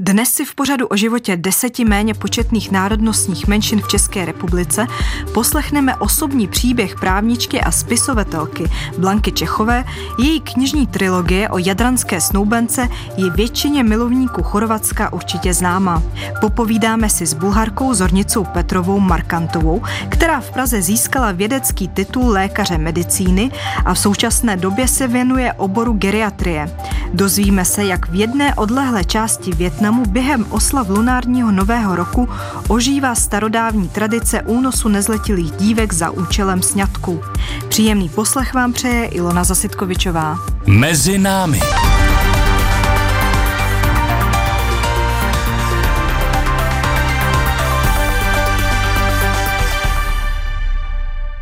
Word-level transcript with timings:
Dnes 0.00 0.28
si 0.28 0.44
v 0.44 0.54
pořadu 0.54 0.86
o 0.86 0.96
životě 0.96 1.36
deseti 1.36 1.84
méně 1.84 2.14
početných 2.14 2.70
národnostních 2.70 3.46
menšin 3.46 3.80
v 3.80 3.88
České 3.88 4.24
republice 4.24 4.86
poslechneme 5.34 5.96
osobní 5.96 6.48
příběh 6.48 6.94
právničky 7.00 7.60
a 7.60 7.70
spisovatelky 7.70 8.70
Blanky 8.98 9.32
Čechové. 9.32 9.84
Její 10.18 10.40
knižní 10.40 10.86
trilogie 10.86 11.48
o 11.48 11.58
jadranské 11.58 12.20
snoubence 12.20 12.88
je 13.16 13.30
většině 13.30 13.82
milovníků 13.82 14.42
Chorvatska 14.42 15.12
určitě 15.12 15.54
známa. 15.54 16.02
Popovídáme 16.40 17.10
si 17.10 17.26
s 17.26 17.34
bulharkou 17.34 17.94
Zornicou 17.94 18.44
Petrovou 18.44 19.00
Markantovou, 19.00 19.82
která 20.08 20.40
v 20.40 20.50
Praze 20.50 20.82
získala 20.82 21.32
vědecký 21.32 21.88
titul 21.88 22.28
lékaře 22.28 22.78
medicíny 22.78 23.50
a 23.84 23.94
v 23.94 23.98
současné 23.98 24.56
době 24.56 24.88
se 24.88 25.08
věnuje 25.08 25.52
oboru 25.52 25.92
geriatrie. 25.92 26.76
Dozvíme 27.12 27.64
se, 27.64 27.84
jak 27.84 28.08
v 28.08 28.14
jedné 28.14 28.54
odlehlé 28.54 29.04
části 29.04 29.52
Větnamu 29.52 29.85
Větnamu 29.86 30.06
během 30.06 30.46
oslav 30.50 30.88
lunárního 30.88 31.52
nového 31.52 31.96
roku 31.96 32.28
ožívá 32.68 33.14
starodávní 33.14 33.88
tradice 33.88 34.42
únosu 34.42 34.88
nezletilých 34.88 35.50
dívek 35.52 35.92
za 35.92 36.10
účelem 36.10 36.62
sňatku. 36.62 37.20
Příjemný 37.68 38.08
poslech 38.08 38.54
vám 38.54 38.72
přeje 38.72 39.06
Ilona 39.06 39.44
Zasitkovičová. 39.44 40.38
Mezi 40.66 41.18
námi. 41.18 41.60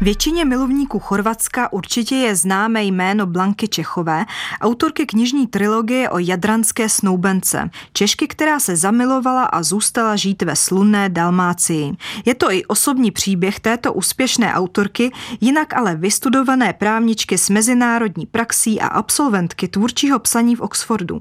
Většině 0.04 0.44
milovníků 0.44 0.98
Chorvatska 0.98 1.72
určitě 1.72 2.14
je 2.14 2.36
známé 2.36 2.84
jméno 2.84 3.26
Blanky 3.26 3.68
Čechové, 3.68 4.24
autorky 4.60 5.06
knižní 5.06 5.46
trilogie 5.46 6.10
o 6.10 6.18
jadranské 6.18 6.88
snoubence, 6.88 7.70
Češky, 7.92 8.28
která 8.28 8.60
se 8.60 8.76
zamilovala 8.76 9.44
a 9.44 9.62
zůstala 9.62 10.16
žít 10.16 10.42
ve 10.42 10.56
slunné 10.56 11.08
Dalmácii. 11.08 11.96
Je 12.24 12.34
to 12.34 12.52
i 12.52 12.64
osobní 12.64 13.10
příběh 13.10 13.60
této 13.60 13.92
úspěšné 13.92 14.54
autorky, 14.54 15.12
jinak 15.40 15.74
ale 15.74 15.96
vystudované 15.96 16.72
právničky 16.72 17.38
s 17.38 17.50
mezinárodní 17.50 18.26
praxí 18.26 18.80
a 18.80 18.86
absolventky 18.86 19.68
tvůrčího 19.68 20.18
psaní 20.18 20.56
v 20.56 20.60
Oxfordu. 20.60 21.20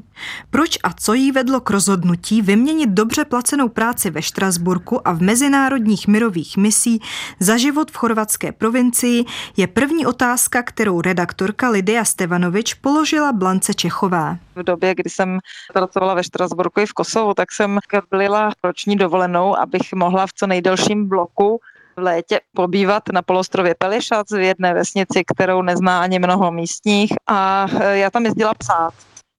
Proč 0.50 0.78
a 0.84 0.94
co 0.94 1.14
jí 1.14 1.32
vedlo 1.32 1.60
k 1.62 1.70
rozhodnutí 1.70 2.42
vyměnit 2.42 2.90
dobře 2.90 3.26
placenou 3.26 3.70
práci 3.70 4.10
ve 4.10 4.22
Štrasburku 4.22 5.08
a 5.08 5.12
v 5.12 5.22
mezinárodních 5.22 6.08
mirových 6.08 6.58
misí 6.58 7.02
za 7.40 7.58
život 7.58 7.92
v 7.92 7.96
chorvatské 7.96 8.52
provincii 8.52 8.73
provincii, 8.74 9.26
je 9.58 9.68
první 9.68 10.06
otázka, 10.06 10.64
kterou 10.64 11.02
redaktorka 11.02 11.70
Lidia 11.70 12.06
Stevanovič 12.06 12.74
položila 12.74 13.34
Blance 13.34 13.74
Čechové. 13.74 14.38
V 14.56 14.64
době, 14.64 14.96
kdy 14.96 15.10
jsem 15.10 15.40
pracovala 15.74 16.14
ve 16.14 16.24
Štrasburku 16.24 16.80
i 16.80 16.86
v 16.86 16.94
Kosovu, 16.94 17.34
tak 17.34 17.52
jsem 17.52 17.80
byla 18.10 18.52
roční 18.64 18.96
dovolenou, 18.96 19.58
abych 19.58 19.94
mohla 19.96 20.28
v 20.28 20.34
co 20.34 20.48
nejdelším 20.48 21.10
bloku 21.10 21.60
v 21.98 22.02
létě 22.02 22.40
pobývat 22.56 23.04
na 23.14 23.22
polostrově 23.22 23.76
Pelišac 23.78 24.32
v 24.32 24.40
jedné 24.40 24.74
vesnici, 24.74 25.24
kterou 25.36 25.62
nezná 25.62 26.02
ani 26.02 26.20
mnoho 26.20 26.52
místních 26.52 27.14
a 27.28 27.68
já 27.92 28.10
tam 28.10 28.26
jezdila 28.26 28.54
psát 28.54 28.94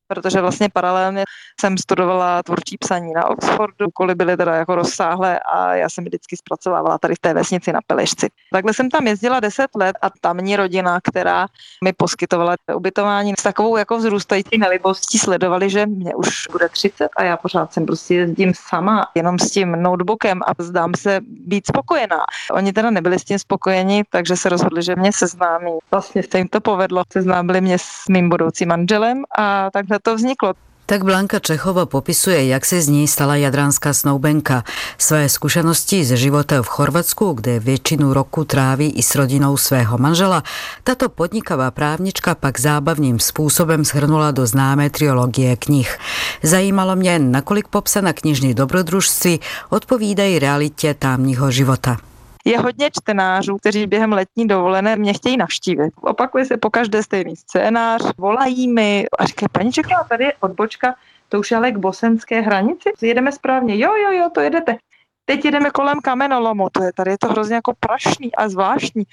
protože 0.08 0.40
vlastně 0.40 0.68
paralelně 0.72 1.24
jsem 1.60 1.78
studovala 1.78 2.42
tvůrčí 2.42 2.76
psaní 2.78 3.12
na 3.12 3.26
Oxfordu, 3.30 3.86
úkoly 3.88 4.14
byly 4.14 4.36
teda 4.36 4.54
jako 4.54 4.74
rozsáhlé 4.74 5.38
a 5.38 5.74
já 5.74 5.88
jsem 5.90 6.04
vždycky 6.04 6.36
zpracovávala 6.36 6.98
tady 6.98 7.14
v 7.14 7.18
té 7.18 7.34
vesnici 7.34 7.72
na 7.72 7.80
Pelešci. 7.86 8.28
Takhle 8.52 8.74
jsem 8.74 8.90
tam 8.90 9.06
jezdila 9.06 9.40
10 9.40 9.66
let 9.76 9.96
a 10.02 10.10
tamní 10.20 10.56
rodina, 10.56 11.00
která 11.10 11.46
mi 11.84 11.92
poskytovala 11.92 12.54
ubytování 12.74 13.34
s 13.38 13.42
takovou 13.42 13.76
jako 13.76 13.98
vzrůstající 13.98 14.58
nelibostí 14.58 15.18
sledovali, 15.18 15.70
že 15.70 15.86
mě 15.86 16.14
už 16.14 16.46
bude 16.52 16.68
30 16.68 17.08
a 17.16 17.22
já 17.22 17.36
pořád 17.36 17.72
jsem 17.72 17.86
prostě 17.86 18.14
jezdím 18.14 18.52
sama, 18.56 19.06
jenom 19.14 19.38
s 19.38 19.50
tím 19.50 19.72
notebookem 19.82 20.40
a 20.46 20.62
zdám 20.62 20.92
se 20.98 21.20
být 21.24 21.66
spokojená. 21.66 22.20
Oni 22.52 22.72
teda 22.72 22.90
nebyli 22.90 23.18
s 23.18 23.24
tím 23.24 23.38
spokojeni, 23.38 24.04
takže 24.10 24.36
se 24.36 24.48
rozhodli, 24.48 24.82
že 24.82 24.96
mě 24.96 25.12
seznámí. 25.12 25.78
Vlastně 25.90 26.22
se 26.30 26.38
jim 26.38 26.48
to 26.48 26.60
povedlo, 26.60 27.02
seznámili 27.12 27.60
mě 27.60 27.78
s 27.78 28.08
mým 28.08 28.28
budoucím 28.28 28.68
manželem 28.68 29.24
a 29.38 29.70
takhle 29.70 29.93
to 29.98 30.14
vzniklo. 30.14 30.54
Tak 30.86 31.04
Blanka 31.04 31.38
Čechova 31.38 31.86
popisuje, 31.86 32.46
jak 32.46 32.64
se 32.64 32.80
z 32.80 32.88
ní 32.88 33.08
stala 33.08 33.36
jadranská 33.36 33.92
snoubenka. 33.92 34.64
Své 34.98 35.28
zkušenosti 35.28 36.04
ze 36.04 36.16
života 36.16 36.62
v 36.62 36.66
Chorvatsku, 36.66 37.32
kde 37.32 37.60
většinu 37.60 38.14
roku 38.14 38.44
tráví 38.44 38.90
i 38.90 39.02
s 39.02 39.14
rodinou 39.14 39.56
svého 39.56 39.98
manžela, 39.98 40.42
tato 40.82 41.08
podnikavá 41.08 41.70
právnička 41.70 42.34
pak 42.34 42.60
zábavným 42.60 43.18
způsobem 43.18 43.84
shrnula 43.84 44.30
do 44.30 44.46
známé 44.46 44.90
triologie 44.90 45.56
knih. 45.56 45.98
Zajímalo 46.42 46.96
mě, 46.96 47.18
nakolik 47.18 47.68
popsaná 47.68 48.12
knižní 48.12 48.54
dobrodružství 48.54 49.40
odpovídají 49.70 50.38
realitě 50.38 50.94
tamního 50.94 51.50
života 51.50 51.96
je 52.44 52.58
hodně 52.58 52.90
čtenářů, 52.90 53.56
kteří 53.56 53.86
během 53.86 54.12
letní 54.12 54.48
dovolené 54.48 54.96
mě 54.96 55.12
chtějí 55.12 55.36
navštívit. 55.36 55.92
Opakuje 56.00 56.44
se 56.44 56.56
po 56.56 56.70
každé 56.70 57.02
stejný 57.02 57.36
scénář, 57.36 58.02
volají 58.18 58.68
mi 58.68 59.06
a 59.18 59.24
říkají, 59.24 59.48
paní 59.52 59.72
Čeková, 59.72 60.04
tady 60.08 60.24
je 60.24 60.32
odbočka, 60.40 60.94
to 61.28 61.40
už 61.40 61.52
ale 61.52 61.72
k 61.72 61.76
bosenské 61.76 62.40
hranici, 62.40 62.92
jedeme 63.02 63.32
správně, 63.32 63.78
jo, 63.78 63.94
jo, 63.94 64.10
jo, 64.12 64.30
to 64.34 64.40
jedete. 64.40 64.76
Teď 65.24 65.44
jedeme 65.44 65.70
kolem 65.70 66.00
kamenolomu, 66.00 66.68
to 66.72 66.82
je 66.82 66.92
tady 66.92 67.10
je 67.10 67.18
to 67.18 67.28
hrozně 67.28 67.54
jako 67.54 67.72
prašný 67.80 68.34
a 68.34 68.48
zvláštní. 68.48 69.04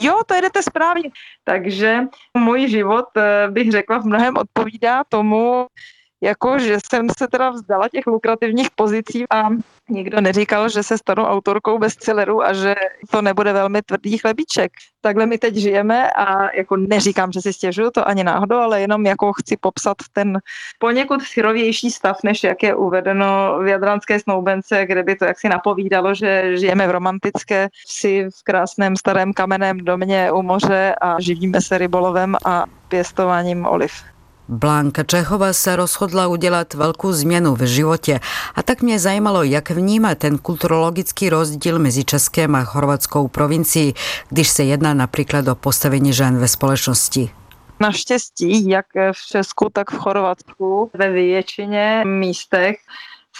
Jo, 0.00 0.20
to 0.26 0.34
jedete 0.34 0.62
správně. 0.62 1.10
Takže 1.44 2.00
můj 2.36 2.68
život, 2.68 3.04
eh, 3.16 3.48
bych 3.50 3.72
řekla, 3.72 3.98
v 3.98 4.04
mnohem 4.04 4.36
odpovídá 4.36 5.04
tomu, 5.08 5.66
jako 6.20 6.58
že 6.58 6.76
jsem 6.90 7.06
se 7.18 7.28
teda 7.28 7.50
vzdala 7.50 7.88
těch 7.88 8.06
lukrativních 8.06 8.70
pozicí 8.70 9.24
a 9.30 9.48
nikdo 9.88 10.20
neříkal, 10.20 10.68
že 10.68 10.82
se 10.82 10.98
stanu 10.98 11.24
autorkou 11.24 11.78
bestselleru 11.78 12.42
a 12.42 12.52
že 12.52 12.74
to 13.10 13.22
nebude 13.22 13.52
velmi 13.52 13.82
tvrdý 13.82 14.18
chlebíček. 14.18 14.72
Takhle 15.00 15.26
my 15.26 15.38
teď 15.38 15.54
žijeme 15.54 16.10
a 16.10 16.56
jako 16.56 16.76
neříkám, 16.76 17.32
že 17.32 17.40
si 17.40 17.52
stěžuju 17.52 17.90
to 17.90 18.08
ani 18.08 18.24
náhodou, 18.24 18.56
ale 18.56 18.80
jenom 18.80 19.06
jako 19.06 19.32
chci 19.32 19.56
popsat 19.60 19.96
ten 20.12 20.38
poněkud 20.78 21.22
syrovější 21.22 21.90
stav, 21.90 22.16
než 22.24 22.44
jak 22.44 22.62
je 22.62 22.74
uvedeno 22.74 23.58
v 23.62 23.66
Jadranské 23.66 24.20
snoubence, 24.20 24.86
kde 24.86 25.02
by 25.02 25.16
to 25.16 25.24
jaksi 25.24 25.48
napovídalo, 25.48 26.14
že 26.14 26.56
žijeme 26.56 26.86
v 26.86 26.90
romantické 26.90 27.68
vsi 27.86 28.28
v 28.40 28.44
krásném 28.44 28.96
starém 28.96 29.32
kamenném 29.32 29.78
domě 29.78 30.32
u 30.32 30.42
moře 30.42 30.94
a 31.00 31.20
živíme 31.20 31.60
se 31.60 31.78
rybolovem 31.78 32.36
a 32.44 32.64
pěstováním 32.88 33.66
oliv. 33.66 33.92
Blanka 34.48 35.04
Čechová 35.04 35.52
se 35.52 35.76
rozhodla 35.76 36.26
udělat 36.26 36.74
velkou 36.74 37.12
změnu 37.12 37.54
v 37.54 37.62
životě 37.62 38.20
a 38.54 38.62
tak 38.62 38.82
mě 38.82 38.98
zajímalo, 38.98 39.42
jak 39.42 39.70
vnímá 39.70 40.14
ten 40.14 40.38
kulturologický 40.38 41.30
rozdíl 41.30 41.78
mezi 41.78 42.04
Českém 42.04 42.54
a 42.54 42.64
chorvatskou 42.64 43.28
provincií, 43.28 43.94
když 44.28 44.48
se 44.48 44.64
jedná 44.64 44.94
například 44.94 45.48
o 45.48 45.54
postavení 45.54 46.12
žen 46.12 46.38
ve 46.38 46.48
společnosti. 46.48 47.30
Naštěstí, 47.80 48.68
jak 48.68 48.86
v 49.12 49.26
Česku, 49.26 49.68
tak 49.72 49.90
v 49.90 49.98
Chorvatsku, 49.98 50.90
ve 50.94 51.10
většině 51.10 52.02
místech 52.04 52.76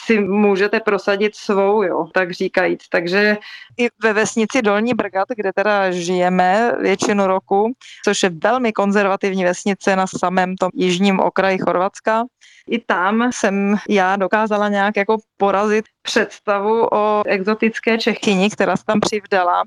si 0.05 0.21
můžete 0.21 0.81
prosadit 0.81 1.37
svou, 1.37 1.83
jo, 1.83 2.07
tak 2.15 2.33
říkajíc. 2.33 2.89
Takže 2.89 3.37
i 3.79 3.89
ve 4.03 4.13
vesnici 4.13 4.63
Dolní 4.63 4.95
Brgat, 4.95 5.29
kde 5.37 5.53
teda 5.53 5.91
žijeme 5.91 6.73
většinu 6.81 7.27
roku, 7.27 7.73
což 8.05 8.23
je 8.23 8.31
velmi 8.43 8.73
konzervativní 8.73 9.45
vesnice 9.45 9.97
na 9.97 10.07
samém 10.07 10.57
tom 10.57 10.71
jižním 10.75 11.21
okraji 11.21 11.59
Chorvatska, 11.59 12.25
i 12.69 12.79
tam 12.79 13.33
jsem 13.33 13.77
já 13.89 14.17
dokázala 14.17 14.69
nějak 14.69 14.97
jako 14.97 15.17
porazit 15.37 15.85
představu 16.03 16.89
o 16.93 17.23
exotické 17.27 17.99
Čechyni, 17.99 18.51
která 18.51 18.77
se 18.77 18.85
tam 18.85 19.01
přivdala 19.01 19.63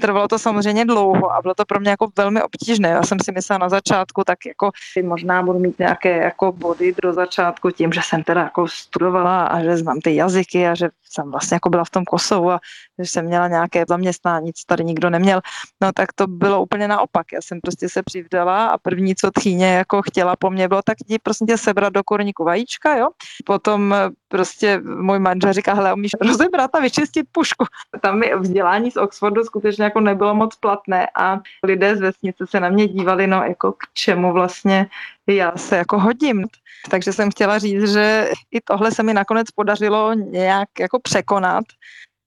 Trvalo 0.00 0.28
to 0.28 0.38
samozřejmě 0.38 0.84
dlouho 0.84 1.32
a 1.32 1.42
bylo 1.42 1.54
to 1.54 1.64
pro 1.64 1.80
mě 1.80 1.90
jako 1.90 2.08
velmi 2.16 2.42
obtížné. 2.42 2.88
Já 2.88 3.02
jsem 3.02 3.18
si 3.24 3.32
myslela 3.32 3.58
na 3.58 3.68
začátku, 3.68 4.22
tak 4.26 4.38
jako 4.46 4.70
možná 5.02 5.42
budu 5.42 5.58
mít 5.58 5.78
nějaké 5.78 6.16
jako 6.16 6.52
body 6.52 6.94
do 7.02 7.12
začátku 7.12 7.70
tím, 7.70 7.92
že 7.92 8.00
jsem 8.04 8.22
teda 8.22 8.40
jako 8.40 8.68
studovala 8.68 9.44
a 9.44 9.62
že 9.62 9.76
znám 9.76 10.00
ty 10.00 10.14
jazyky 10.14 10.68
a 10.68 10.74
že 10.74 10.88
jsem 11.10 11.30
vlastně 11.30 11.54
jako 11.54 11.70
byla 11.70 11.84
v 11.84 11.90
tom 11.90 12.04
Kosovu 12.04 12.50
a 12.50 12.60
že 12.98 13.10
jsem 13.10 13.24
měla 13.24 13.48
nějaké 13.48 13.84
zaměstnání, 13.88 14.52
co 14.52 14.62
tady 14.66 14.84
nikdo 14.84 15.10
neměl. 15.10 15.40
No 15.80 15.92
tak 15.92 16.12
to 16.12 16.26
bylo 16.26 16.62
úplně 16.62 16.88
naopak. 16.88 17.32
Já 17.32 17.42
jsem 17.42 17.60
prostě 17.60 17.88
se 17.88 18.02
přivdala 18.02 18.66
a 18.66 18.78
první, 18.78 19.14
co 19.14 19.30
tchýně 19.30 19.72
jako 19.74 20.02
chtěla 20.02 20.36
po 20.36 20.50
mně, 20.50 20.68
bylo 20.68 20.82
tak 20.82 20.98
ti 21.08 21.18
prosím 21.22 21.46
tě 21.46 21.58
sebrat 21.58 21.92
do 21.92 22.04
korníku 22.04 22.44
vajíčka, 22.44 22.96
jo. 22.96 23.08
Potom 23.44 23.94
prostě 24.28 24.80
můj 24.84 25.18
manžel 25.18 25.52
říká, 25.52 25.74
hele, 25.74 25.94
umíš 25.94 26.12
rozebrat 26.20 26.74
a 26.74 26.80
vyčistit 26.80 27.26
pušku. 27.32 27.64
Tam 28.00 28.18
mi 28.18 28.32
vzdělání 28.36 28.90
z 28.90 28.96
Oxfordu 28.96 29.44
skutečně 29.44 29.84
jako 29.84 30.00
nebylo 30.00 30.34
moc 30.34 30.56
platné 30.56 31.06
a 31.16 31.40
lidé 31.62 31.96
z 31.96 32.00
vesnice 32.00 32.46
se 32.46 32.60
na 32.60 32.68
mě 32.68 32.88
dívali, 32.88 33.26
no 33.26 33.42
jako 33.42 33.72
k 33.72 33.78
čemu 33.94 34.32
vlastně 34.32 34.86
já 35.36 35.56
se 35.56 35.76
jako 35.76 35.98
hodím. 35.98 36.46
Takže 36.90 37.12
jsem 37.12 37.30
chtěla 37.30 37.58
říct, 37.58 37.92
že 37.92 38.30
i 38.50 38.60
tohle 38.60 38.92
se 38.92 39.02
mi 39.02 39.14
nakonec 39.14 39.50
podařilo 39.50 40.14
nějak 40.14 40.68
jako 40.80 41.00
překonat 41.00 41.64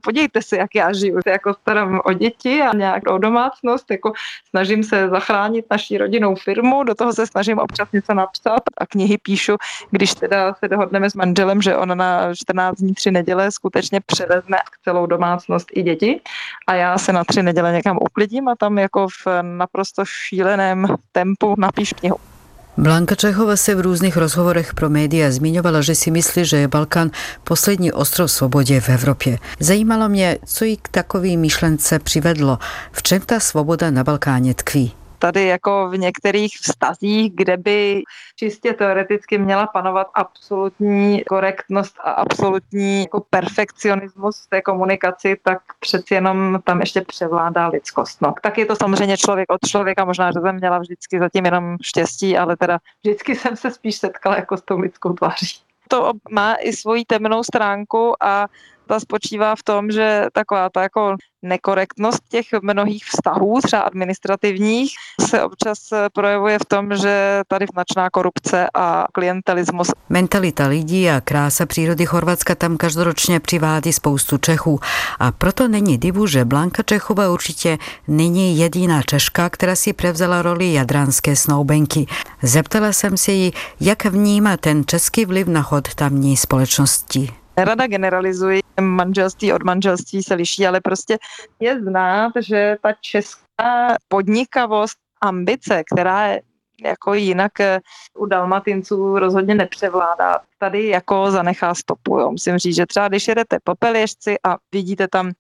podívejte 0.04 0.42
se, 0.42 0.58
jak 0.58 0.76
já 0.76 0.94
žiju, 0.94 1.20
jako 1.26 1.54
starám 1.54 2.02
o 2.06 2.14
děti 2.14 2.62
a 2.62 2.76
nějak 2.76 3.04
o 3.08 3.18
domácnost, 3.18 3.92
jako 3.92 4.14
snažím 4.50 4.84
se 4.84 5.10
zachránit 5.10 5.66
naší 5.72 5.98
rodinnou 5.98 6.36
firmu, 6.36 6.84
do 6.84 6.96
toho 6.96 7.14
se 7.14 7.28
snažím 7.28 7.60
občas 7.60 7.92
něco 7.92 8.14
napsat 8.14 8.62
a 8.78 8.86
knihy 8.86 9.18
píšu, 9.18 9.56
když 9.92 10.14
teda 10.14 10.54
se 10.54 10.68
dohodneme 10.68 11.10
s 11.10 11.14
manželem, 11.14 11.62
že 11.62 11.78
on 11.78 11.98
na 11.98 12.36
14 12.36 12.78
dní, 12.78 12.94
tři 12.94 13.12
neděle 13.12 13.52
skutečně 13.52 14.02
převezme 14.06 14.58
celou 14.84 15.06
domácnost 15.06 15.68
i 15.74 15.84
děti 15.84 16.22
a 16.68 16.74
já 16.74 16.98
se 16.98 17.14
na 17.14 17.24
tři 17.24 17.44
neděle 17.44 17.72
někam 17.72 17.98
uklidím 18.02 18.48
a 18.48 18.56
tam 18.56 18.78
jako 18.78 19.08
v 19.08 19.28
naprosto 19.42 20.04
šíleném 20.06 20.88
tempu 21.12 21.56
napíšu 21.58 21.96
knihu. 21.96 22.33
Blanka 22.78 23.16
Čechova 23.16 23.56
se 23.56 23.76
v 23.76 23.80
různých 23.80 24.18
rozhovorech 24.18 24.74
pro 24.74 24.90
média 24.90 25.32
zmiňovala, 25.32 25.82
že 25.82 25.96
si 25.96 26.12
myslí, 26.12 26.46
že 26.46 26.58
je 26.58 26.68
Balkán 26.68 27.12
poslední 27.44 27.92
ostrov 27.92 28.32
svobodě 28.32 28.82
v 28.82 28.90
Evropě. 28.90 29.38
Zajímalo 29.60 30.10
mě, 30.10 30.38
co 30.46 30.66
jí 30.66 30.78
k 30.78 30.90
takové 30.90 31.38
myšlence 31.38 32.00
přivedlo. 32.00 32.60
V 32.92 33.04
čem 33.04 33.22
ta 33.22 33.40
svoboda 33.40 33.92
na 33.92 34.04
Balkáně 34.04 34.54
tkví? 34.54 35.03
Tady 35.24 35.46
jako 35.46 35.90
v 35.90 35.98
některých 35.98 36.58
vztazích, 36.58 37.36
kde 37.36 37.58
by 37.58 38.04
čistě 38.36 38.74
teoreticky 38.74 39.38
měla 39.38 39.68
panovat 39.68 40.08
absolutní 40.14 41.24
korektnost 41.24 41.96
a 42.04 42.12
absolutní 42.12 43.02
jako 43.02 43.24
perfekcionismus 43.30 44.46
v 44.46 44.50
té 44.50 44.62
komunikaci, 44.62 45.38
tak 45.44 45.60
přeci 45.80 46.14
jenom 46.14 46.60
tam 46.64 46.80
ještě 46.80 47.02
převládá 47.02 47.68
lidskost. 47.68 48.22
No. 48.22 48.34
Tak 48.42 48.58
je 48.58 48.66
to 48.66 48.76
samozřejmě 48.76 49.18
člověk 49.18 49.52
od 49.52 49.68
člověka, 49.68 50.06
možná, 50.06 50.32
že 50.32 50.40
jsem 50.40 50.56
měla 50.56 50.80
vždycky 50.80 51.20
zatím 51.20 51.46
jenom 51.46 51.78
štěstí, 51.82 52.38
ale 52.38 52.58
teda 52.58 52.80
vždycky 53.04 53.36
jsem 53.36 53.56
se 53.56 53.72
spíš 53.72 53.96
setkala 53.96 54.36
jako 54.36 54.58
s 54.58 54.62
tou 54.62 54.80
lidskou 54.80 55.14
tváří. 55.14 55.48
To 55.88 56.12
má 56.30 56.56
i 56.56 56.74
svoji 56.74 57.06
temnou 57.06 57.44
stránku 57.44 58.24
a 58.24 58.46
ta 58.94 59.00
spočívá 59.00 59.56
v 59.56 59.64
tom, 59.64 59.92
že 59.92 60.26
taková 60.34 60.70
ta 60.70 60.82
jako 60.82 61.16
nekorektnost 61.42 62.22
těch 62.30 62.46
mnohých 62.62 63.06
vztahů, 63.06 63.60
třeba 63.64 63.82
administrativních, 63.82 64.92
se 65.30 65.44
občas 65.44 65.78
projevuje 66.14 66.60
v 66.60 66.66
tom, 66.66 66.96
že 66.96 67.42
tady 67.48 67.66
značná 67.74 68.10
korupce 68.10 68.68
a 68.74 69.06
klientelismus. 69.14 69.88
Mentalita 70.10 70.68
lidí 70.68 71.10
a 71.10 71.22
krása 71.22 71.66
přírody 71.66 72.06
Chorvatska 72.06 72.56
tam 72.56 72.78
každoročně 72.78 73.40
přivádí 73.40 73.94
spoustu 73.94 74.38
Čechů. 74.38 74.80
A 75.20 75.32
proto 75.32 75.68
není 75.68 75.98
divu, 75.98 76.28
že 76.28 76.46
Blanka 76.46 76.84
Čechova 76.84 77.30
určitě 77.30 77.78
není 78.08 78.58
jediná 78.58 79.02
Češka, 79.02 79.50
která 79.50 79.76
si 79.76 79.94
prevzala 79.94 80.42
roli 80.42 80.74
jadranské 80.74 81.36
snoubenky. 81.36 82.06
Zeptala 82.42 82.94
jsem 82.94 83.18
se 83.18 83.32
jí, 83.32 83.52
jak 83.80 84.06
vnímá 84.06 84.58
ten 84.58 84.84
český 84.86 85.26
vliv 85.26 85.48
na 85.48 85.62
chod 85.62 85.96
tamní 85.96 86.38
společnosti. 86.38 87.43
Nerada 87.58 87.88
generalizuji, 87.88 88.62
manželství 88.82 89.54
od 89.54 89.64
manželství 89.64 90.24
se 90.24 90.34
liší, 90.34 90.68
ale 90.68 90.82
prostě 90.82 91.18
je 91.60 91.82
znát, 91.82 92.32
že 92.40 92.78
ta 92.82 92.94
česká 93.02 93.96
podnikavost, 94.08 94.98
ambice, 95.22 95.84
která 95.94 96.28
je 96.28 96.42
jako 96.84 97.14
jinak 97.14 97.60
eh, 97.60 97.80
u 98.18 98.26
Dalmatinců 98.26 99.20
rozhodně 99.20 99.56
nepřevládá. 99.56 100.40
Tady 100.58 100.88
jako 100.88 101.32
zanechá 101.32 101.76
stopu. 101.76 102.20
Jo. 102.20 102.32
Musím 102.32 102.58
říct, 102.58 102.76
že 102.76 102.86
třeba 102.86 103.08
když 103.08 103.28
jedete 103.28 103.58
po 103.64 103.76
Pelěžci 103.76 104.36
a 104.46 104.58
vidíte 104.72 105.08
tam 105.08 105.32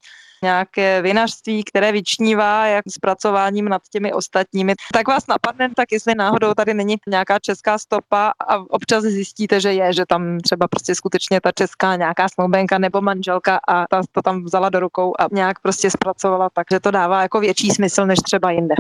nějaké 0.44 1.01
vinařství, 1.01 1.63
které 1.63 1.92
vyčnívá 1.92 2.68
jak 2.68 2.84
zpracováním 2.90 3.69
nad 3.69 3.81
těmi 3.92 4.13
ostatními, 4.13 4.74
tak 4.94 5.07
vás 5.07 5.28
napadne, 5.28 5.69
tak 5.75 5.92
jestli 5.92 6.16
náhodou 6.16 6.54
tady 6.54 6.74
není 6.74 6.95
nějaká 7.07 7.40
česká 7.40 7.78
stopa 7.78 8.31
a 8.48 8.57
občas 8.69 9.04
zjistíte, 9.04 9.62
že 9.62 9.74
je, 9.74 9.94
že 9.94 10.06
tam 10.06 10.40
třeba 10.40 10.68
prostě 10.68 10.95
skutečně 10.95 11.42
ta 11.42 11.51
česká 11.51 11.95
nějaká 11.95 12.30
snoubenka 12.30 12.78
nebo 12.78 13.01
manželka 13.01 13.60
a 13.68 13.88
ta 13.88 14.01
to 14.12 14.22
tam 14.22 14.44
vzala 14.44 14.69
do 14.69 14.80
rukou 14.80 15.13
a 15.19 15.28
nějak 15.31 15.60
prostě 15.60 15.92
zpracovala, 15.92 16.50
takže 16.54 16.80
to 16.80 16.92
dává 16.92 17.22
jako 17.22 17.39
větší 17.39 17.69
smysl 17.69 18.06
než 18.06 18.19
třeba 18.19 18.51
jinde. 18.51 18.75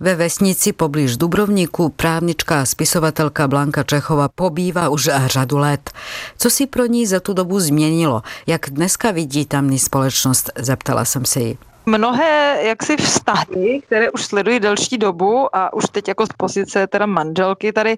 Ve 0.00 0.14
vesnici 0.14 0.72
poblíž 0.72 1.16
Dubrovníku 1.16 1.88
právnička 1.88 2.60
a 2.60 2.64
spisovatelka 2.64 3.48
Blanka 3.48 3.82
Čechova 3.82 4.28
pobývá 4.28 4.88
už 4.88 5.08
řadu 5.26 5.58
let. 5.58 5.90
Co 6.38 6.50
si 6.50 6.66
pro 6.66 6.86
ní 6.86 7.06
za 7.06 7.20
tu 7.20 7.32
dobu 7.32 7.60
změnilo? 7.60 8.22
Jak 8.46 8.70
dneska 8.70 9.10
vidí 9.10 9.46
tamní 9.46 9.78
společnost? 9.78 10.50
Zeptala 10.58 11.04
jsem 11.04 11.24
se 11.24 11.40
jí 11.40 11.58
mnohé 11.86 12.58
jaksi 12.62 12.96
vztahy, 12.96 13.82
které 13.86 14.10
už 14.10 14.24
sledují 14.24 14.60
delší 14.60 14.98
dobu 14.98 15.56
a 15.56 15.72
už 15.72 15.84
teď 15.92 16.08
jako 16.08 16.26
z 16.26 16.28
pozice 16.36 16.86
teda 16.86 17.06
manželky 17.06 17.72
tady 17.72 17.96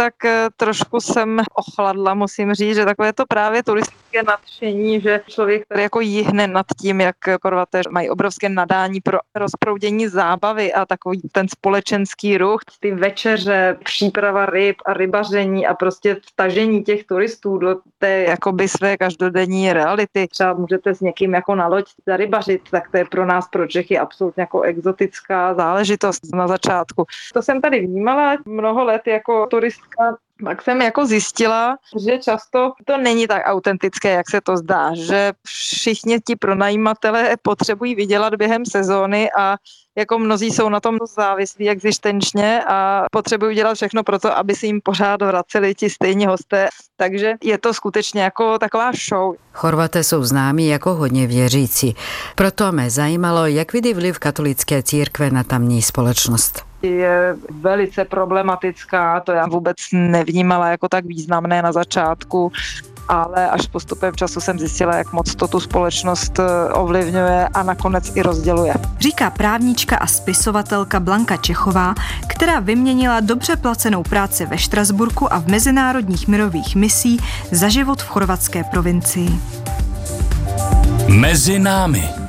tak 0.00 0.24
eh, 0.24 0.48
trošku 0.56 1.00
jsem 1.00 1.40
ochladla, 1.54 2.14
musím 2.14 2.54
říct, 2.54 2.76
že 2.76 2.84
takové 2.84 3.12
to 3.12 3.24
právě 3.28 3.62
turistické 3.62 4.22
nadšení, 4.22 5.00
že 5.00 5.20
člověk 5.26 5.66
tady 5.68 5.82
jako 5.82 6.00
jihne 6.00 6.46
nad 6.46 6.66
tím, 6.80 7.00
jak 7.00 7.16
Korvaté 7.40 7.82
mají 7.90 8.10
obrovské 8.10 8.48
nadání 8.48 9.00
pro 9.00 9.18
rozproudění 9.34 10.08
zábavy 10.08 10.72
a 10.72 10.86
takový 10.86 11.20
ten 11.32 11.48
společenský 11.48 12.38
ruch, 12.38 12.60
ty 12.80 12.94
večeře, 12.94 13.76
příprava 13.84 14.46
ryb 14.46 14.76
a 14.86 14.92
rybaření 14.92 15.66
a 15.66 15.74
prostě 15.74 16.16
vtažení 16.32 16.82
těch 16.82 17.04
turistů 17.04 17.58
do 17.58 17.76
té 17.98 18.22
jakoby 18.22 18.68
své 18.68 18.96
každodenní 18.96 19.72
reality. 19.72 20.28
Třeba 20.30 20.52
můžete 20.52 20.94
s 20.94 21.00
někým 21.00 21.34
jako 21.34 21.54
na 21.54 21.66
loď 21.66 21.84
zarybařit, 22.06 22.62
tak 22.70 22.90
to 22.90 22.96
je 22.96 23.04
pro 23.04 23.26
nás, 23.26 23.48
pro 23.48 23.66
Čechy, 23.66 23.98
absolutně 23.98 24.40
jako 24.40 24.60
exotická 24.60 25.54
záležitost 25.54 26.34
na 26.34 26.48
začátku. 26.48 27.04
To 27.34 27.42
jsem 27.42 27.60
tady 27.60 27.80
vnímala 27.80 28.36
mnoho 28.46 28.84
let 28.84 29.02
jako 29.06 29.46
turist 29.46 29.89
Scott 29.92 30.18
tak 30.44 30.62
jsem 30.62 30.82
jako 30.82 31.06
zjistila, 31.06 31.76
že 32.04 32.18
často 32.18 32.72
to 32.84 32.96
není 32.96 33.26
tak 33.26 33.42
autentické, 33.44 34.10
jak 34.10 34.30
se 34.30 34.40
to 34.40 34.56
zdá, 34.56 34.94
že 34.94 35.32
všichni 35.46 36.20
ti 36.20 36.36
pronajímatele 36.36 37.36
potřebují 37.42 37.94
vydělat 37.94 38.34
během 38.34 38.66
sezóny 38.66 39.30
a 39.38 39.56
jako 39.98 40.18
mnozí 40.18 40.50
jsou 40.50 40.68
na 40.68 40.80
tom 40.80 40.98
závislí 41.16 41.70
existenčně 41.70 42.64
a 42.68 43.04
potřebují 43.12 43.56
dělat 43.56 43.74
všechno 43.74 44.02
pro 44.02 44.18
to, 44.18 44.36
aby 44.36 44.54
si 44.54 44.66
jim 44.66 44.80
pořád 44.80 45.22
vraceli 45.22 45.74
ti 45.74 45.90
stejní 45.90 46.26
hosté. 46.26 46.68
Takže 46.96 47.34
je 47.42 47.58
to 47.58 47.74
skutečně 47.74 48.22
jako 48.22 48.58
taková 48.58 48.90
show. 49.08 49.34
Chorvaté 49.52 50.04
jsou 50.04 50.24
známí 50.24 50.68
jako 50.68 50.94
hodně 50.94 51.26
věřící. 51.26 51.96
Proto 52.34 52.72
mě 52.72 52.90
zajímalo, 52.90 53.46
jak 53.46 53.72
vidí 53.72 53.94
vliv 53.94 54.18
katolické 54.18 54.82
církve 54.82 55.30
na 55.30 55.44
tamní 55.44 55.82
společnost 55.82 56.69
je 56.82 57.36
velice 57.50 58.04
problematická, 58.04 59.20
to 59.20 59.32
já 59.32 59.46
vůbec 59.46 59.76
nevnímala 59.92 60.68
jako 60.68 60.88
tak 60.88 61.04
významné 61.04 61.62
na 61.62 61.72
začátku, 61.72 62.52
ale 63.08 63.50
až 63.50 63.66
postupem 63.66 64.16
času 64.16 64.40
jsem 64.40 64.58
zjistila, 64.58 64.96
jak 64.96 65.12
moc 65.12 65.34
to 65.34 65.48
tu 65.48 65.60
společnost 65.60 66.38
eh, 66.38 66.72
ovlivňuje 66.72 67.48
a 67.54 67.62
nakonec 67.62 68.16
i 68.16 68.22
rozděluje. 68.22 68.74
Říká 69.00 69.30
právnička 69.30 69.96
a 69.96 70.06
spisovatelka 70.06 71.00
Blanka 71.00 71.36
Čechová, 71.36 71.94
která 72.26 72.60
vyměnila 72.60 73.20
dobře 73.20 73.56
placenou 73.56 74.02
práci 74.02 74.46
ve 74.46 74.58
Štrasburku 74.58 75.32
a 75.32 75.38
v 75.38 75.46
mezinárodních 75.46 76.28
mirových 76.28 76.76
misí 76.76 77.18
za 77.50 77.68
život 77.68 78.02
v 78.02 78.08
chorvatské 78.08 78.64
provincii. 78.64 79.30
Mezi 81.08 81.58
námi. 81.58 82.19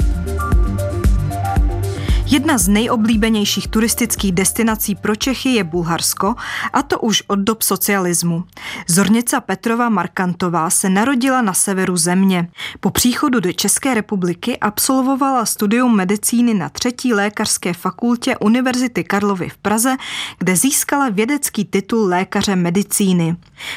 Jedna 2.32 2.58
z 2.58 2.68
nejoblíbenějších 2.68 3.68
turistických 3.68 4.32
destinací 4.32 4.96
pro 4.96 5.16
Čechy 5.16 5.50
je 5.50 5.64
Bulharsko, 5.64 6.36
a 6.74 6.84
to 6.84 7.00
už 7.00 7.24
od 7.28 7.40
dob 7.40 7.62
socialismu. 7.62 8.44
Zornica 8.88 9.42
Petrova 9.42 9.90
Markantová 9.90 10.70
se 10.70 10.90
narodila 10.90 11.42
na 11.42 11.54
severu 11.54 11.98
země. 11.98 12.50
Po 12.80 12.90
příchodu 12.90 13.40
do 13.40 13.54
České 13.54 13.94
republiky 13.94 14.58
absolvovala 14.58 15.46
studium 15.46 15.96
medicíny 15.96 16.54
na 16.54 16.70
třetí 16.70 17.14
lékařské 17.14 17.74
fakultě 17.74 18.38
Univerzity 18.38 19.04
Karlovy 19.04 19.50
v 19.50 19.58
Praze, 19.58 19.96
kde 20.40 20.56
získala 20.56 21.10
vědecký 21.10 21.66
titul 21.66 22.08
lékaře 22.08 22.56
medicíny. 22.56 23.36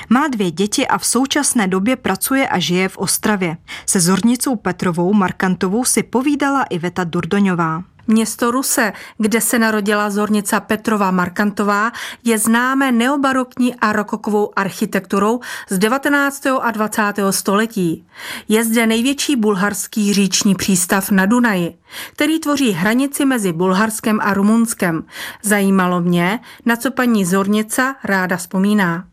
Má 0.08 0.28
dvě 0.28 0.50
děti 0.50 0.86
a 0.86 0.98
v 0.98 1.06
současné 1.06 1.68
době 1.68 1.96
pracuje 1.96 2.48
a 2.48 2.58
žije 2.58 2.88
v 2.88 2.98
Ostravě. 2.98 3.56
Se 3.86 4.00
Zornicou 4.00 4.56
Petrovou 4.56 5.12
Markantovou 5.12 5.84
si 5.84 6.02
povídala 6.02 6.62
Iveta 6.62 7.04
Durdoňová. 7.04 7.93
Město 8.06 8.50
Ruse, 8.50 8.92
kde 9.18 9.40
se 9.40 9.58
narodila 9.58 10.10
zornica 10.10 10.60
Petrova 10.60 11.10
Markantová, 11.10 11.92
je 12.24 12.38
známé 12.38 12.92
neobarokní 12.92 13.74
a 13.74 13.92
rokokovou 13.92 14.50
architekturou 14.56 15.40
z 15.70 15.78
19. 15.78 16.46
a 16.46 16.70
20. 16.70 17.02
století. 17.30 18.04
Je 18.48 18.64
zde 18.64 18.86
největší 18.86 19.36
bulharský 19.36 20.14
říční 20.14 20.54
přístav 20.54 21.10
na 21.10 21.26
Dunaji, 21.26 21.74
který 22.12 22.40
tvoří 22.40 22.72
hranici 22.72 23.24
mezi 23.24 23.52
Bulharskem 23.52 24.18
a 24.22 24.34
Rumunskem. 24.34 25.04
Zajímalo 25.42 26.00
mě, 26.00 26.40
na 26.66 26.76
co 26.76 26.90
paní 26.90 27.24
Zornica 27.24 27.96
ráda 28.04 28.36
vzpomíná. 28.36 29.04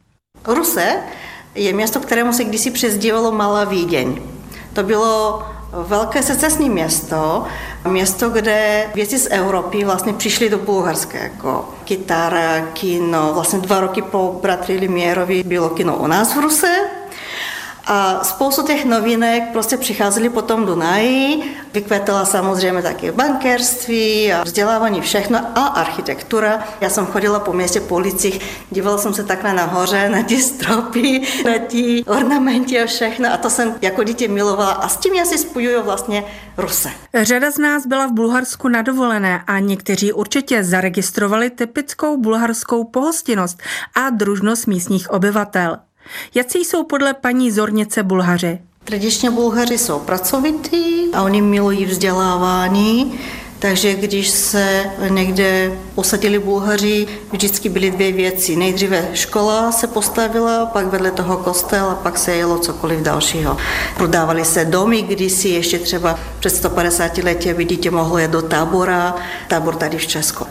Ruse 0.47 0.95
je 1.55 1.73
město, 1.73 1.99
kterému 1.99 2.33
se 2.33 2.43
kdysi 2.43 2.71
přezdívalo 2.71 3.31
Malá 3.31 3.63
Vídeň. 3.63 4.21
To 4.73 4.83
bylo 4.83 5.43
velké 5.73 6.23
secesní 6.23 6.69
město, 6.69 7.45
město, 7.87 8.29
kde 8.29 8.87
věci 8.95 9.19
z 9.19 9.27
Evropy 9.31 9.83
vlastně 9.85 10.13
přišly 10.13 10.49
do 10.49 10.57
Bulharska, 10.57 11.17
jako 11.17 11.69
kytara, 11.83 12.61
kino. 12.73 13.33
Vlastně 13.33 13.59
dva 13.59 13.79
roky 13.79 14.01
po 14.01 14.39
bratři 14.41 14.77
Limierovi 14.77 15.43
bylo 15.43 15.69
kino 15.69 15.97
u 15.97 16.07
nás 16.07 16.35
v 16.35 16.39
Ruse. 16.39 16.90
A 17.85 18.23
spoustu 18.23 18.63
těch 18.63 18.85
novinek 18.85 19.43
prostě 19.51 19.77
přicházely 19.77 20.29
potom 20.29 20.65
Dunaji. 20.65 21.43
Vykvetala 21.73 22.25
samozřejmě 22.25 22.81
taky 22.81 23.11
bankerství 23.11 24.33
a 24.33 24.43
vzdělávání 24.43 25.01
všechno 25.01 25.39
a 25.55 25.65
architektura. 25.67 26.63
Já 26.81 26.89
jsem 26.89 27.05
chodila 27.05 27.39
po 27.39 27.53
městě 27.53 27.79
po 27.79 27.95
ulicích, 27.95 28.41
dívala 28.71 28.97
jsem 28.97 29.13
se 29.13 29.23
takhle 29.23 29.53
nahoře 29.53 30.09
na 30.09 30.23
ty 30.23 30.41
stropy, 30.41 31.21
na 31.45 31.51
ty 31.67 32.03
ornamenty 32.07 32.81
a 32.81 32.85
všechno 32.85 33.33
a 33.33 33.37
to 33.37 33.49
jsem 33.49 33.75
jako 33.81 34.03
dítě 34.03 34.27
milovala 34.27 34.71
a 34.71 34.87
s 34.87 34.97
tím 34.97 35.13
já 35.13 35.25
si 35.25 35.37
spojuju 35.37 35.83
vlastně 35.83 36.23
Ruse. 36.57 36.89
Řada 37.21 37.51
z 37.51 37.57
nás 37.57 37.85
byla 37.85 38.07
v 38.07 38.11
Bulharsku 38.11 38.67
na 38.67 38.81
dovolené 38.81 39.43
a 39.47 39.59
někteří 39.59 40.13
určitě 40.13 40.63
zaregistrovali 40.63 41.49
typickou 41.49 42.17
bulharskou 42.17 42.83
pohostinnost 42.83 43.61
a 43.95 44.09
družnost 44.09 44.67
místních 44.67 45.11
obyvatel. 45.11 45.77
Jací 46.35 46.65
jsou 46.65 46.83
podle 46.83 47.13
paní 47.13 47.51
Zornice 47.51 48.03
Bulhaři? 48.03 48.59
Tradičně 48.83 49.31
Bulhaři 49.31 49.77
jsou 49.77 49.99
pracovití 49.99 51.09
a 51.13 51.21
oni 51.21 51.41
milují 51.41 51.85
vzdělávání, 51.85 53.19
takže 53.59 53.93
když 53.93 54.29
se 54.29 54.91
někde 55.09 55.71
usadili 55.95 56.39
Bulhaři, 56.39 57.07
vždycky 57.31 57.69
byly 57.69 57.91
dvě 57.91 58.11
věci. 58.11 58.55
Nejdříve 58.55 59.09
škola 59.13 59.71
se 59.71 59.87
postavila, 59.87 60.65
pak 60.65 60.85
vedle 60.87 61.11
toho 61.11 61.37
kostel 61.37 61.85
a 61.85 61.95
pak 61.95 62.17
se 62.17 62.35
jelo 62.35 62.59
cokoliv 62.59 62.99
dalšího. 62.99 63.57
Prodávali 63.97 64.45
se 64.45 64.65
domy, 64.65 65.01
když 65.01 65.31
si 65.33 65.49
ještě 65.49 65.79
třeba 65.79 66.19
před 66.39 66.49
150 66.49 67.17
lety, 67.17 67.51
aby 67.51 67.65
dítě 67.65 67.91
mohlo 67.91 68.17
jet 68.17 68.31
do 68.31 68.41
tábora, 68.41 69.15
tábor 69.47 69.75
tady 69.75 69.97
v 69.97 70.07
Česku. 70.07 70.45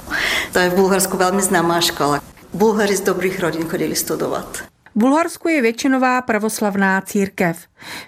To 0.52 0.58
je 0.58 0.70
v 0.70 0.74
Bulharsku 0.74 1.16
velmi 1.16 1.42
známá 1.42 1.80
škola. 1.80 2.20
Bulhaři 2.54 2.96
z 2.96 3.00
dobrých 3.00 3.40
rodin 3.40 3.68
chodili 3.68 3.96
studovat. 3.96 4.69
Bulharsku 4.94 5.48
je 5.48 5.62
většinová 5.62 6.22
pravoslavná 6.22 7.00
církev. 7.00 7.56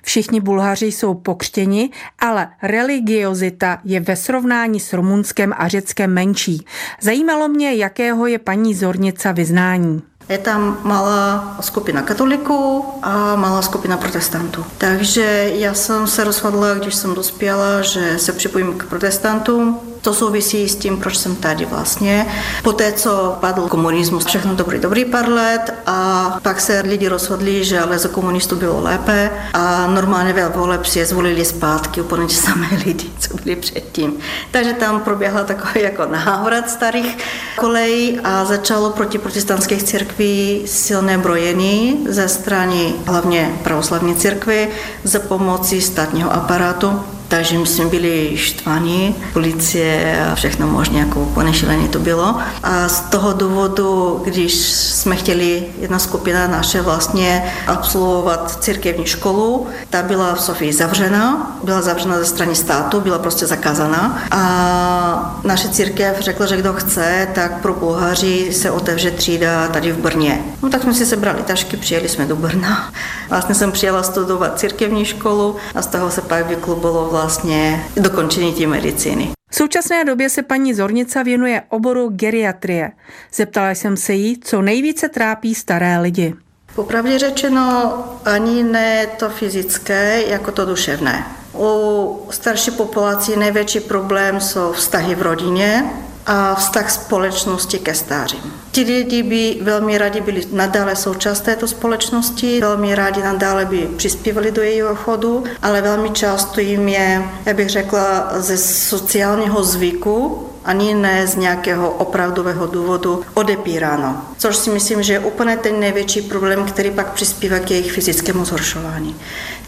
Všichni 0.02 0.40
Bulhaři 0.40 0.86
jsou 0.86 1.14
pokřtěni, 1.14 1.90
ale 2.18 2.48
religiozita 2.62 3.78
je 3.84 4.00
ve 4.00 4.16
srovnání 4.16 4.80
s 4.80 4.92
Rumunskem 4.92 5.54
a 5.56 5.68
Řeckem 5.68 6.14
menší. 6.14 6.66
Zajímalo 7.00 7.48
mě, 7.48 7.74
jakého 7.74 8.26
je 8.26 8.38
paní 8.38 8.74
Zornica 8.74 9.32
vyznání. 9.32 10.02
Je 10.28 10.38
tam 10.38 10.78
malá 10.82 11.56
skupina 11.60 12.02
katoliků 12.02 12.84
a 13.02 13.36
malá 13.36 13.62
skupina 13.62 13.96
protestantů. 13.96 14.64
Takže 14.78 15.50
já 15.54 15.74
jsem 15.74 16.06
se 16.06 16.24
rozhodla, 16.24 16.74
když 16.74 16.94
jsem 16.94 17.14
dospěla, 17.14 17.82
že 17.82 18.18
se 18.18 18.32
připojím 18.32 18.78
k 18.78 18.84
protestantům, 18.84 19.80
to 20.02 20.14
souvisí 20.14 20.68
s 20.68 20.76
tím, 20.76 20.96
proč 20.96 21.18
jsem 21.18 21.36
tady 21.36 21.64
vlastně. 21.64 22.26
Poté, 22.62 22.92
co 22.92 23.36
padl 23.40 23.68
komunismus, 23.68 24.24
všechno 24.24 24.54
dobrý, 24.54 24.78
dobrý 24.78 25.04
pár 25.04 25.28
let 25.28 25.74
a 25.86 26.38
pak 26.42 26.60
se 26.60 26.80
lidi 26.80 27.08
rozhodli, 27.08 27.64
že 27.64 27.80
ale 27.80 27.98
za 27.98 28.08
komunistů 28.08 28.56
bylo 28.56 28.82
lépe 28.82 29.30
a 29.52 29.86
normálně 29.86 30.32
ve 30.32 30.48
voleb 30.48 30.86
si 30.86 30.98
je 30.98 31.06
zvolili 31.06 31.44
zpátky 31.44 32.00
úplně 32.00 32.28
samé 32.28 32.68
lidi, 32.86 33.10
co 33.18 33.36
byli 33.36 33.56
předtím. 33.56 34.12
Takže 34.50 34.72
tam 34.72 35.00
proběhla 35.00 35.44
takový 35.44 35.82
jako 35.82 36.06
návrat 36.06 36.70
starých 36.70 37.18
kolejí 37.56 38.20
a 38.24 38.44
začalo 38.44 38.90
proti 38.90 39.18
protestantských 39.18 39.82
církví 39.82 40.62
silné 40.66 41.18
brojení 41.18 42.06
ze 42.08 42.28
strany 42.28 42.94
hlavně 43.06 43.50
pravoslavní 43.62 44.14
církvy 44.14 44.68
za 45.04 45.18
pomoci 45.18 45.80
státního 45.80 46.32
aparátu 46.32 47.00
takže 47.32 47.58
my 47.58 47.66
jsme 47.66 47.84
byli 47.86 48.32
štvaní, 48.36 49.14
policie 49.32 50.26
a 50.32 50.34
všechno 50.34 50.66
možné, 50.66 50.98
jako 50.98 51.24
ponešilení 51.34 51.88
to 51.88 51.98
bylo. 51.98 52.36
A 52.62 52.88
z 52.88 53.00
toho 53.00 53.32
důvodu, 53.32 54.20
když 54.24 54.54
jsme 54.72 55.16
chtěli, 55.16 55.64
jedna 55.78 55.98
skupina 55.98 56.46
naše 56.46 56.82
vlastně 56.82 57.52
absolvovat 57.66 58.58
církevní 58.60 59.06
školu, 59.06 59.66
ta 59.90 60.02
byla 60.02 60.34
v 60.34 60.40
Sofii 60.40 60.72
zavřena, 60.72 61.56
byla 61.64 61.82
zavřena 61.82 62.18
ze 62.18 62.24
strany 62.24 62.54
státu, 62.54 63.00
byla 63.00 63.18
prostě 63.18 63.46
zakázaná. 63.46 64.22
A 64.30 65.40
naše 65.44 65.68
církev 65.68 66.20
řekla, 66.20 66.46
že 66.46 66.56
kdo 66.56 66.72
chce, 66.72 67.28
tak 67.34 67.60
pro 67.60 67.74
Bulhaři 67.74 68.52
se 68.52 68.70
otevře 68.70 69.10
třída 69.10 69.68
tady 69.68 69.92
v 69.92 69.98
Brně. 69.98 70.44
No 70.62 70.70
tak 70.70 70.82
jsme 70.82 70.94
si 70.94 71.06
sebrali 71.06 71.42
tašky, 71.42 71.76
přijeli 71.76 72.08
jsme 72.08 72.26
do 72.26 72.36
Brna. 72.36 72.92
Vlastně 73.30 73.54
jsem 73.54 73.72
přijela 73.72 74.02
studovat 74.02 74.58
církevní 74.58 75.04
školu 75.04 75.56
a 75.74 75.82
z 75.82 75.86
toho 75.86 76.10
se 76.10 76.20
pak 76.20 76.46
vyklubilo 76.46 77.08
vlastně 77.12 77.21
vlastně 77.22 77.84
dokončení 77.96 78.52
té 78.52 78.66
medicíny. 78.66 79.30
V 79.50 79.54
současné 79.54 80.04
době 80.04 80.30
se 80.30 80.42
paní 80.42 80.74
Zornica 80.74 81.22
věnuje 81.22 81.62
oboru 81.68 82.08
geriatrie. 82.08 82.92
Zeptala 83.34 83.70
jsem 83.70 83.96
se 83.96 84.12
jí, 84.12 84.40
co 84.40 84.62
nejvíce 84.62 85.08
trápí 85.08 85.54
staré 85.54 85.98
lidi. 85.98 86.34
Popravdě 86.74 87.18
řečeno, 87.18 87.94
ani 88.24 88.62
ne 88.62 89.06
to 89.06 89.28
fyzické, 89.28 90.22
jako 90.22 90.52
to 90.52 90.64
duševné. 90.64 91.26
U 91.54 92.26
starší 92.30 92.70
populací 92.70 93.36
největší 93.36 93.80
problém 93.80 94.40
jsou 94.40 94.72
vztahy 94.72 95.14
v 95.14 95.22
rodině, 95.22 95.84
a 96.26 96.54
vztah 96.54 96.90
společnosti 96.90 97.78
ke 97.78 97.94
stářím. 97.94 98.61
Ti 98.72 98.82
lidi 98.82 99.22
by 99.22 99.58
velmi 99.62 99.98
rádi 99.98 100.20
byli 100.20 100.46
nadále 100.52 100.96
součást 100.96 101.40
této 101.40 101.68
společnosti, 101.68 102.60
velmi 102.60 102.94
rádi 102.94 103.22
nadále 103.22 103.64
by 103.64 103.88
přispívali 103.96 104.50
do 104.50 104.62
jejího 104.62 104.94
chodu, 104.94 105.44
ale 105.62 105.82
velmi 105.82 106.10
často 106.10 106.60
jim 106.60 106.88
je, 106.88 107.22
já 107.46 107.54
bych 107.54 107.68
řekla, 107.68 108.32
ze 108.36 108.58
sociálního 108.58 109.64
zvyku 109.64 110.46
ani 110.64 110.94
ne 110.94 111.26
z 111.26 111.36
nějakého 111.36 111.90
opravdového 111.90 112.66
důvodu 112.66 113.22
odepíráno. 113.34 114.22
Což 114.38 114.56
si 114.56 114.70
myslím, 114.70 115.02
že 115.02 115.12
je 115.12 115.18
úplně 115.18 115.56
ten 115.56 115.80
největší 115.80 116.22
problém, 116.22 116.64
který 116.64 116.90
pak 116.90 117.12
přispívá 117.12 117.58
k 117.58 117.70
jejich 117.70 117.92
fyzickému 117.92 118.44
zhoršování. 118.44 119.16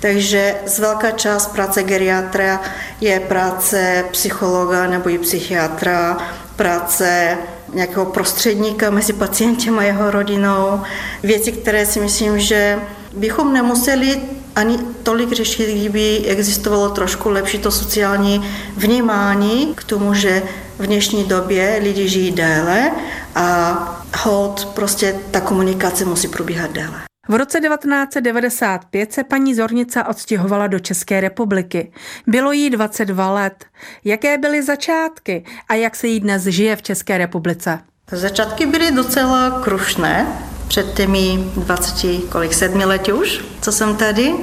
Takže 0.01 0.55
z 0.67 0.79
velká 0.79 1.11
část 1.11 1.47
práce 1.47 1.83
geriatra 1.83 2.61
je 3.01 3.21
práce 3.21 4.05
psychologa 4.11 4.87
nebo 4.87 5.09
i 5.09 5.19
psychiatra, 5.19 6.19
práce 6.57 7.39
nějakého 7.75 8.07
prostředníka 8.07 8.91
mezi 8.91 9.13
pacientem 9.13 9.79
a 9.79 9.83
jeho 9.83 10.11
rodinou. 10.11 10.81
Věci, 11.23 11.53
které 11.53 11.87
si 11.87 12.01
myslím, 12.01 12.39
že 12.41 12.79
bychom 13.17 13.53
nemuseli 13.53 14.21
ani 14.57 14.79
tolik 15.03 15.33
řešit, 15.33 15.75
kdyby 15.75 16.19
existovalo 16.27 16.89
trošku 16.89 17.31
lepší 17.31 17.59
to 17.59 17.71
sociální 17.71 18.51
vnímání 18.77 19.75
k 19.75 19.85
tomu, 19.85 20.15
že 20.15 20.43
v 20.79 20.87
dnešní 20.87 21.25
době 21.25 21.81
lidi 21.83 22.09
žijí 22.09 22.31
déle 22.31 22.91
a 23.35 23.79
hod 24.19 24.69
prostě 24.75 25.17
ta 25.31 25.41
komunikace 25.41 26.05
musí 26.05 26.29
probíhat 26.29 26.73
déle. 26.73 27.14
V 27.29 27.35
roce 27.35 27.61
1995 27.61 29.13
se 29.13 29.25
paní 29.25 29.55
Zornica 29.55 30.09
odstěhovala 30.09 30.67
do 30.67 30.79
České 30.79 31.21
republiky. 31.21 31.93
Bylo 32.27 32.53
jí 32.53 32.71
22 32.71 33.31
let. 33.31 33.65
Jaké 34.05 34.39
byly 34.39 34.63
začátky 34.63 35.45
a 35.69 35.75
jak 35.75 35.97
se 35.97 36.07
jí 36.07 36.21
dnes 36.21 36.43
žije 36.43 36.77
v 36.77 36.83
České 36.83 37.19
republice? 37.19 37.79
Začátky 38.11 38.67
byly 38.67 38.91
docela 38.91 39.61
krušné 39.63 40.27
před 40.69 40.95
těmi 40.95 41.53
20, 41.57 42.07
kolik, 42.29 42.55
sedmi 42.55 42.85
lety 42.85 43.13
už, 43.13 43.45
co 43.61 43.73
jsem 43.73 43.97
tady. 43.97 44.35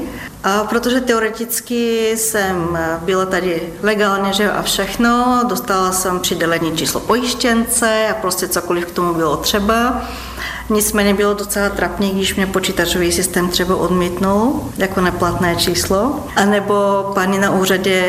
A 0.43 0.63
protože 0.63 1.01
teoreticky 1.01 2.11
jsem 2.17 2.77
byla 3.01 3.25
tady 3.25 3.61
legálně, 3.83 4.33
že 4.33 4.51
a 4.51 4.61
všechno, 4.61 5.43
dostala 5.49 5.91
jsem 5.91 6.19
přidělení 6.19 6.77
číslo 6.77 6.99
pojištěnce 6.99 8.07
a 8.11 8.13
prostě 8.13 8.47
cokoliv 8.47 8.85
k 8.85 8.91
tomu 8.91 9.13
bylo 9.13 9.37
třeba. 9.37 10.01
Nicméně 10.69 11.13
bylo 11.13 11.33
docela 11.33 11.69
trapně, 11.69 12.09
když 12.09 12.35
mě 12.35 12.47
počítačový 12.47 13.11
systém 13.11 13.49
třeba 13.49 13.75
odmítnul 13.75 14.71
jako 14.77 15.01
neplatné 15.01 15.55
číslo. 15.55 16.25
A 16.35 16.45
nebo 16.45 16.75
paní 17.13 17.39
na 17.39 17.51
úřadě 17.51 18.03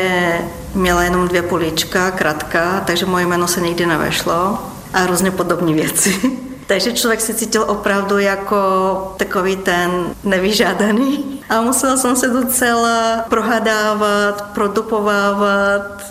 měla 0.73 1.03
jenom 1.03 1.27
dvě 1.27 1.41
políčka, 1.41 2.11
kratka, 2.11 2.83
takže 2.85 3.05
moje 3.05 3.25
jméno 3.25 3.47
se 3.47 3.61
nikdy 3.61 3.85
nevešlo 3.85 4.57
a 4.93 5.05
různě 5.05 5.31
podobné 5.31 5.73
věci. 5.73 6.21
Takže 6.73 6.93
člověk 6.93 7.21
se 7.21 7.33
cítil 7.33 7.65
opravdu 7.67 8.17
jako 8.17 9.13
takový 9.17 9.55
ten 9.55 10.05
nevyžádaný. 10.23 11.41
A 11.49 11.61
musela 11.61 11.97
jsem 11.97 12.15
se 12.15 12.27
docela 12.27 13.25
prohadávat, 13.29 14.41
produpovávat 14.53 16.03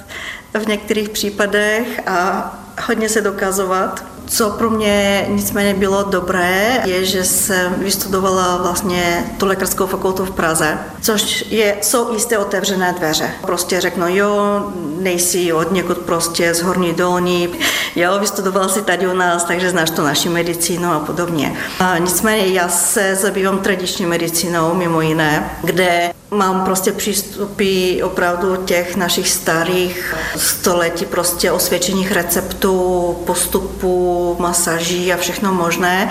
v 0.54 0.66
některých 0.66 1.08
případech 1.08 2.00
a 2.06 2.52
hodně 2.86 3.08
se 3.08 3.20
dokazovat. 3.20 4.04
Co 4.26 4.50
pro 4.50 4.70
mě 4.70 5.26
nicméně 5.28 5.74
bylo 5.74 6.02
dobré, 6.02 6.80
je, 6.84 7.04
že 7.04 7.24
jsem 7.24 7.74
vystudovala 7.74 8.56
vlastně 8.56 9.24
tu 9.38 9.46
lékařskou 9.46 9.86
fakultu 9.86 10.24
v 10.24 10.30
Praze, 10.30 10.78
což 11.00 11.44
je, 11.50 11.76
jsou 11.82 12.12
jisté 12.12 12.38
otevřené 12.38 12.94
dveře. 12.98 13.30
Prostě 13.40 13.80
řeknu, 13.80 14.04
jo, 14.08 14.66
nejsi 14.98 15.52
od 15.52 15.72
někud 15.72 15.98
prostě 15.98 16.54
z 16.54 16.62
horní 16.62 16.92
dolní, 16.92 17.48
jo, 17.96 18.18
vystudovala 18.18 18.68
si 18.68 18.82
tady 18.82 19.08
u 19.08 19.12
nás, 19.12 19.44
takže 19.44 19.70
znáš 19.70 19.90
tu 19.90 20.02
naši 20.02 20.28
medicínu 20.28 20.92
a 20.92 20.98
podobně. 20.98 21.56
A 21.80 21.98
nicméně 21.98 22.46
já 22.46 22.68
se 22.68 23.14
zabývám 23.14 23.58
tradiční 23.58 24.06
medicínou, 24.06 24.74
mimo 24.74 25.00
jiné, 25.00 25.50
kde 25.62 26.12
Mám 26.32 26.64
prostě 26.64 26.92
přístupy 26.92 28.02
opravdu 28.02 28.56
těch 28.56 28.96
našich 28.96 29.28
starých 29.28 30.14
století 30.36 31.06
prostě 31.06 31.52
osvědčených 31.52 32.12
receptů, 32.12 33.16
postupů, 33.26 34.36
masaží 34.40 35.12
a 35.12 35.16
všechno 35.16 35.54
možné. 35.54 36.10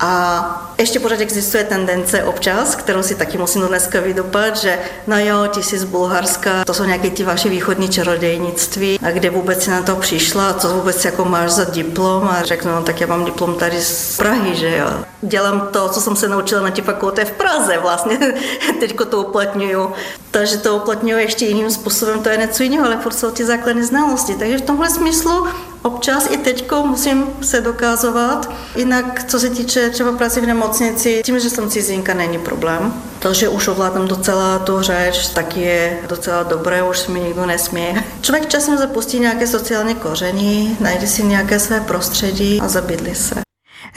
A 0.00 0.70
ještě 0.78 1.00
pořád 1.00 1.20
existuje 1.20 1.64
tendence 1.64 2.24
občas, 2.24 2.74
kterou 2.74 3.02
si 3.02 3.14
taky 3.14 3.38
musím 3.38 3.62
dneska 3.62 4.00
vydopat, 4.00 4.56
že 4.56 4.78
no 5.06 5.18
jo, 5.18 5.48
ty 5.48 5.62
jsi 5.62 5.78
z 5.78 5.84
Bulharska, 5.84 6.64
to 6.64 6.74
jsou 6.74 6.84
nějaké 6.84 7.10
ty 7.10 7.24
vaše 7.24 7.48
východní 7.48 7.88
čarodějnictví, 7.88 8.98
a 9.02 9.10
kde 9.10 9.30
vůbec 9.30 9.64
si 9.64 9.70
na 9.70 9.82
to 9.82 9.96
přišla, 9.96 10.54
co 10.54 10.68
vůbec 10.68 11.04
jako 11.04 11.24
máš 11.24 11.50
za 11.50 11.64
diplom? 11.64 12.28
A 12.28 12.42
řeknu, 12.42 12.72
no 12.72 12.82
tak 12.82 13.00
já 13.00 13.06
mám 13.06 13.24
diplom 13.24 13.54
tady 13.54 13.80
z 13.80 14.16
Prahy, 14.16 14.56
že 14.56 14.76
jo. 14.76 14.86
Dělám 15.22 15.68
to, 15.72 15.88
co 15.88 16.00
jsem 16.00 16.16
se 16.16 16.28
naučila 16.28 16.62
na 16.62 16.70
té 16.70 16.82
fakultě 16.82 17.24
v 17.24 17.30
Praze 17.30 17.78
vlastně, 17.78 18.18
teďko 18.80 19.04
to 19.04 19.20
uplatňuju. 19.50 19.92
Takže 20.30 20.56
to 20.56 20.76
uplatňuju 20.76 21.18
ještě 21.18 21.46
jiným 21.46 21.70
způsobem, 21.70 22.22
to 22.22 22.28
je 22.28 22.36
něco 22.36 22.62
jiného, 22.62 22.86
ale 22.86 22.96
furt 22.96 23.12
jsou 23.12 23.30
ty 23.30 23.44
základní 23.44 23.82
znalosti. 23.82 24.34
Takže 24.34 24.58
v 24.58 24.62
tomhle 24.62 24.90
smyslu 24.90 25.46
Občas 25.82 26.28
i 26.30 26.36
teďko 26.36 26.86
musím 26.86 27.24
se 27.42 27.60
dokázovat. 27.60 28.50
Jinak, 28.76 29.24
co 29.24 29.40
se 29.40 29.50
týče 29.50 29.90
třeba 29.90 30.12
práce 30.12 30.40
v 30.40 30.46
nemocnici, 30.46 31.22
tím, 31.24 31.40
že 31.40 31.50
jsem 31.50 31.70
cizinka, 31.70 32.14
není 32.14 32.38
problém. 32.38 32.92
To, 33.18 33.34
že 33.34 33.48
už 33.48 33.68
ovládám 33.68 34.08
docela 34.08 34.58
tu 34.58 34.80
řeč, 34.80 35.28
tak 35.28 35.56
je 35.56 35.98
docela 36.08 36.42
dobré, 36.42 36.82
už 36.82 37.06
mi 37.06 37.20
nikdo 37.20 37.46
nesměje. 37.46 38.04
Člověk 38.20 38.48
časem 38.48 38.78
zapustí 38.78 39.20
nějaké 39.20 39.46
sociální 39.46 39.94
koření, 39.94 40.76
najde 40.80 41.06
si 41.06 41.22
nějaké 41.22 41.58
své 41.58 41.80
prostředí 41.80 42.60
a 42.60 42.68
zabydlí 42.68 43.14
se. 43.14 43.49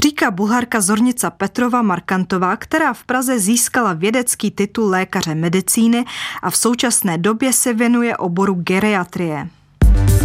Říká 0.03 0.31
bulharka 0.31 0.81
Zornica 0.81 1.29
Petrova 1.29 1.81
Markantová, 1.81 2.55
která 2.55 2.93
v 2.93 3.03
Praze 3.03 3.39
získala 3.39 3.93
vědecký 3.93 4.51
titul 4.51 4.89
lékaře 4.89 5.35
medicíny 5.35 6.05
a 6.41 6.49
v 6.49 6.57
současné 6.57 7.17
době 7.17 7.53
se 7.53 7.73
věnuje 7.73 8.17
oboru 8.17 8.53
geriatrie. 8.53 9.47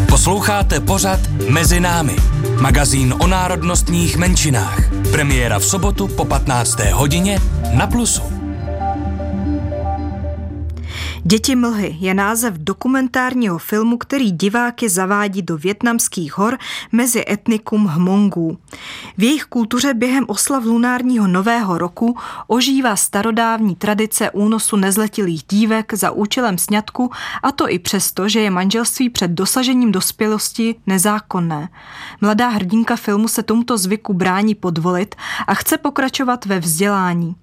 Posloucháte 0.09 0.81
pořad 0.81 1.21
Mezi 1.51 1.81
námi, 1.81 2.17
magazín 2.61 3.15
o 3.19 3.27
národnostních 3.27 4.17
menšinách. 4.17 4.79
Premiéra 5.13 5.59
v 5.59 5.65
sobotu 5.65 6.09
po 6.09 6.25
15. 6.25 6.81
hodině 6.93 7.41
na 7.75 7.87
Plusu. 7.87 8.23
Děti 11.25 11.57
mlhy 11.57 11.97
je 12.01 12.15
název 12.15 12.55
dokumentárního 12.55 13.59
filmu, 13.59 13.99
který 13.99 14.31
diváky 14.31 14.89
zavádí 14.89 15.43
do 15.43 15.57
větnamských 15.57 16.39
hor 16.39 16.59
mezi 16.93 17.25
etnikum 17.29 17.87
Hmongů. 17.87 18.59
V 19.19 19.23
jejich 19.23 19.45
kultuře 19.45 19.95
během 19.95 20.25
oslav 20.29 20.65
lunárního 20.65 21.27
nového 21.27 21.79
roku 21.79 22.17
ožívá 22.47 22.97
starodávní 22.97 23.77
tradice 23.77 24.31
únosu 24.31 24.77
nezletilých 24.77 25.43
dívek 25.51 25.95
za 25.95 26.11
účelem 26.11 26.59
sňatku 26.59 27.11
a 27.43 27.53
to 27.53 27.71
i 27.71 27.79
přesto, 27.79 28.29
že 28.29 28.41
je 28.41 28.51
manželství 28.51 29.11
před 29.11 29.31
dosažením 29.31 29.93
dospělosti 29.93 30.75
nezákonné. 30.87 31.69
Mladá 32.21 32.49
hrdinka 32.49 32.97
filmu 32.97 33.29
se 33.29 33.43
tomuto 33.43 33.79
zvyku 33.79 34.15
brání 34.15 34.55
podvolit 34.55 35.15
a 35.47 35.55
chce 35.55 35.79
pokračovat 35.79 36.45
ve 36.45 36.61
vzdělání. 36.61 37.35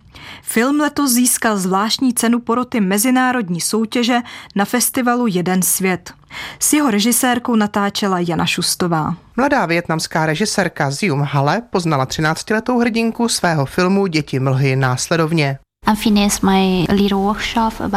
Film 0.41 0.79
letos 0.79 1.11
získal 1.11 1.57
zvláštní 1.57 2.13
cenu 2.13 2.39
poroty 2.39 2.81
mezinárodní 2.81 3.61
soutěže 3.61 4.17
na 4.55 4.65
festivalu 4.65 5.27
Jeden 5.27 5.61
svět. 5.61 6.13
S 6.59 6.73
jeho 6.73 6.91
režisérkou 6.91 7.55
natáčela 7.55 8.19
Jana 8.19 8.45
Šustová. 8.45 9.15
Mladá 9.37 9.65
větnamská 9.65 10.25
režisérka 10.25 10.91
Zium 10.91 11.21
Hale 11.21 11.61
poznala 11.69 12.05
13-letou 12.05 12.79
hrdinku 12.79 13.29
svého 13.29 13.65
filmu 13.65 14.07
Děti 14.07 14.39
mlhy 14.39 14.75
následovně. 14.75 15.59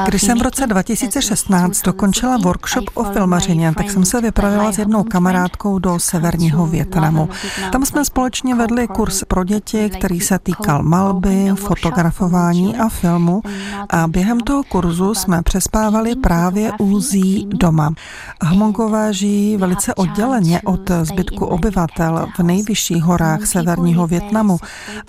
Když 0.08 0.22
jsem 0.22 0.38
v 0.38 0.42
roce 0.42 0.66
2016 0.66 1.82
dokončila 1.82 2.36
workshop 2.36 2.84
o 2.94 3.04
filmařině, 3.04 3.74
tak 3.76 3.90
jsem 3.90 4.04
se 4.04 4.20
vypravila 4.20 4.72
s 4.72 4.78
jednou 4.78 5.04
kamarádkou 5.04 5.78
do 5.78 5.98
severního 5.98 6.66
Větnamu. 6.66 7.28
Tam 7.72 7.86
jsme 7.86 8.04
společně 8.04 8.54
vedli 8.54 8.88
kurz 8.88 9.24
pro 9.24 9.44
děti, 9.44 9.90
který 9.90 10.20
se 10.20 10.38
týkal 10.38 10.82
malby, 10.82 11.50
fotografování 11.54 12.76
a 12.76 12.88
filmu. 12.88 13.42
a 13.90 14.08
během 14.08 14.40
toho 14.40 14.62
kurzu 14.62 15.14
jsme 15.14 15.42
přespávali 15.42 16.16
právě 16.16 16.72
úzí 16.78 17.46
doma. 17.50 17.92
Hmongové 18.42 19.14
žijí 19.14 19.56
velice 19.56 19.94
odděleně 19.94 20.60
od 20.64 20.90
zbytku 21.02 21.46
obyvatel 21.46 22.26
v 22.38 22.42
nejvyšších 22.42 23.02
horách 23.02 23.46
severního 23.46 24.06
Větnamu 24.06 24.58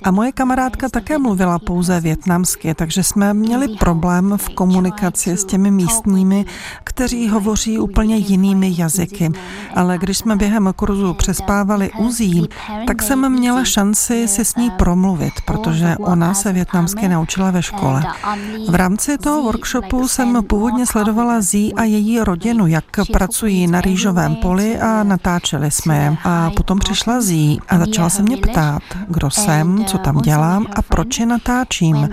a 0.04 0.12
moje 0.12 0.32
kamarádka 0.32 0.90
také 0.90 1.18
mluvila 1.18 1.60
pouze 1.60 2.00
větnamsky 2.00 2.69
jazyky, 2.70 2.76
takže 2.76 3.04
jsme 3.04 3.34
měli 3.34 3.68
problém 3.68 4.38
v 4.38 4.50
komunikaci 4.50 5.38
s 5.38 5.46
těmi 5.46 5.72
místními, 5.72 6.46
kteří 6.84 7.30
hovoří 7.30 7.80
úplně 7.80 8.18
jinými 8.18 8.74
jazyky. 8.78 9.32
Ale 9.76 9.98
když 9.98 10.18
jsme 10.18 10.36
během 10.36 10.74
kurzu 10.76 11.14
přespávali 11.14 11.92
uzí, 12.00 12.50
tak 12.88 13.02
jsem 13.02 13.30
měla 13.30 13.64
šanci 13.64 14.28
si 14.28 14.46
s 14.46 14.56
ní 14.56 14.72
promluvit, 14.72 15.34
protože 15.46 15.98
ona 15.98 16.34
se 16.34 16.54
větnamsky 16.54 17.08
naučila 17.08 17.52
ve 17.52 17.62
škole. 17.62 18.04
V 18.70 18.76
rámci 18.76 19.18
toho 19.18 19.44
workshopu 19.44 20.08
jsem 20.08 20.44
původně 20.44 20.86
sledovala 20.86 21.42
Zí 21.42 21.74
a 21.74 21.84
její 21.84 22.20
rodinu, 22.20 22.68
jak 22.68 22.86
pracují 23.14 23.68
na 23.68 23.82
rýžovém 23.82 24.36
poli 24.36 24.80
a 24.80 25.04
natáčeli 25.04 25.72
jsme 25.72 25.98
je. 25.98 26.18
A 26.24 26.50
potom 26.56 26.80
přišla 26.80 27.22
Zí 27.22 27.60
a 27.70 27.78
začala 27.78 28.10
se 28.10 28.22
mě 28.22 28.38
ptát, 28.38 28.84
kdo 29.08 29.30
jsem, 29.30 29.86
co 29.86 29.98
tam 29.98 30.18
dělám 30.18 30.66
a 30.76 30.82
proč 30.82 31.20
je 31.20 31.26
natáčím. 31.26 32.10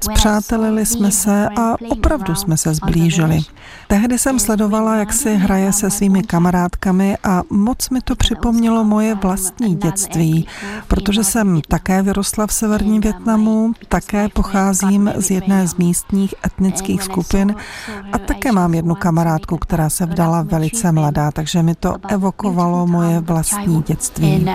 Zpřátelili 0.00 0.86
jsme 0.86 1.10
se 1.10 1.48
a 1.48 1.74
opravdu 1.90 2.34
jsme 2.34 2.56
se 2.56 2.74
zblížili. 2.74 3.40
Tehdy 3.88 4.18
jsem 4.18 4.38
sledovala, 4.38 4.96
jak 4.96 5.12
si 5.12 5.34
hraje 5.34 5.72
se 5.72 5.90
svými 5.90 6.22
kamarádkami 6.22 7.16
a 7.24 7.42
moc 7.50 7.90
mi 7.90 8.00
to 8.00 8.16
připomnělo 8.16 8.84
moje 8.84 9.14
vlastní 9.14 9.76
dětství, 9.76 10.46
protože 10.88 11.24
jsem 11.24 11.60
také 11.68 12.02
vyrostla 12.02 12.46
v 12.46 12.52
severním 12.52 13.00
Větnamu, 13.00 13.72
také 13.88 14.28
pocházím 14.28 15.12
z 15.16 15.30
jedné 15.30 15.68
z 15.68 15.74
místních 15.74 16.34
etnických 16.46 17.02
skupin 17.02 17.54
a 18.12 18.18
také 18.18 18.52
mám 18.52 18.74
jednu 18.74 18.94
kamarádku, 18.94 19.56
která 19.56 19.90
se 19.90 20.06
vdala 20.06 20.42
velice 20.42 20.92
mladá, 20.92 21.30
takže 21.30 21.62
mi 21.62 21.74
to 21.74 21.96
evokovalo 22.08 22.86
moje 22.86 23.20
vlastní 23.20 23.82
dětství. 23.82 24.46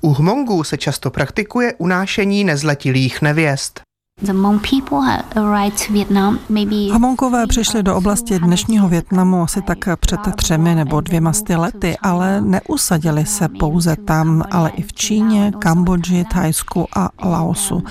U 0.00 0.12
Hmongů 0.12 0.64
se 0.64 0.76
často 0.76 1.10
praktikuje 1.10 1.74
unášení 1.78 2.44
nezletilých 2.44 3.22
nevěst. 3.22 3.85
Hmongové 6.92 7.46
přišli 7.46 7.82
do 7.82 7.96
oblasti 7.96 8.38
dnešního 8.38 8.88
Větnamu 8.88 9.42
asi 9.42 9.62
tak 9.62 9.78
před 10.00 10.20
třemi 10.36 10.74
nebo 10.74 11.00
dvěma 11.00 11.32
sty 11.32 11.56
lety, 11.56 11.96
ale 12.02 12.40
neusadili 12.40 13.26
se 13.26 13.48
pouze 13.48 13.96
tam, 13.96 14.42
ale 14.50 14.70
i 14.70 14.82
v 14.82 14.92
Číně, 14.92 15.52
Kambodži, 15.58 16.24
Thajsku 16.32 16.86
a 16.96 17.10
Laosu. 17.24 17.82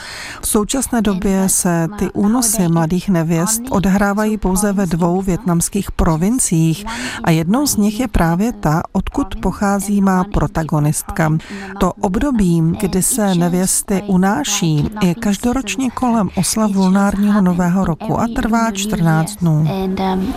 V 0.42 0.48
současné 0.48 1.02
době 1.02 1.50
se 1.50 1.88
ty 1.98 2.12
únosy 2.12 2.68
mladých 2.68 3.10
nevěst 3.10 3.62
odehrávají 3.70 4.38
pouze 4.38 4.74
ve 4.74 4.86
dvou 4.86 5.22
větnamských 5.22 5.92
provinciích 5.92 6.86
a 7.24 7.32
jednou 7.32 7.68
z 7.68 7.78
nich 7.78 8.00
je 8.00 8.08
právě 8.08 8.54
ta, 8.54 8.84
odkud 8.92 9.36
pochází 9.42 10.02
má 10.02 10.24
protagonistka. 10.24 11.38
To 11.80 11.94
období, 11.94 12.62
kdy 12.82 13.04
se 13.04 13.36
nevěsty 13.36 14.04
unáší, 14.08 14.90
je 15.04 15.16
každoročně 15.16 15.90
kolem 15.90 16.15
kolem 16.16 16.30
oslav 16.36 16.72
lunárního 16.76 17.42
nového 17.42 17.86
roku 17.86 18.20
a 18.20 18.28
trvá 18.36 18.72
14 18.72 19.36
dnů. 19.36 19.68
Um, 19.86 20.34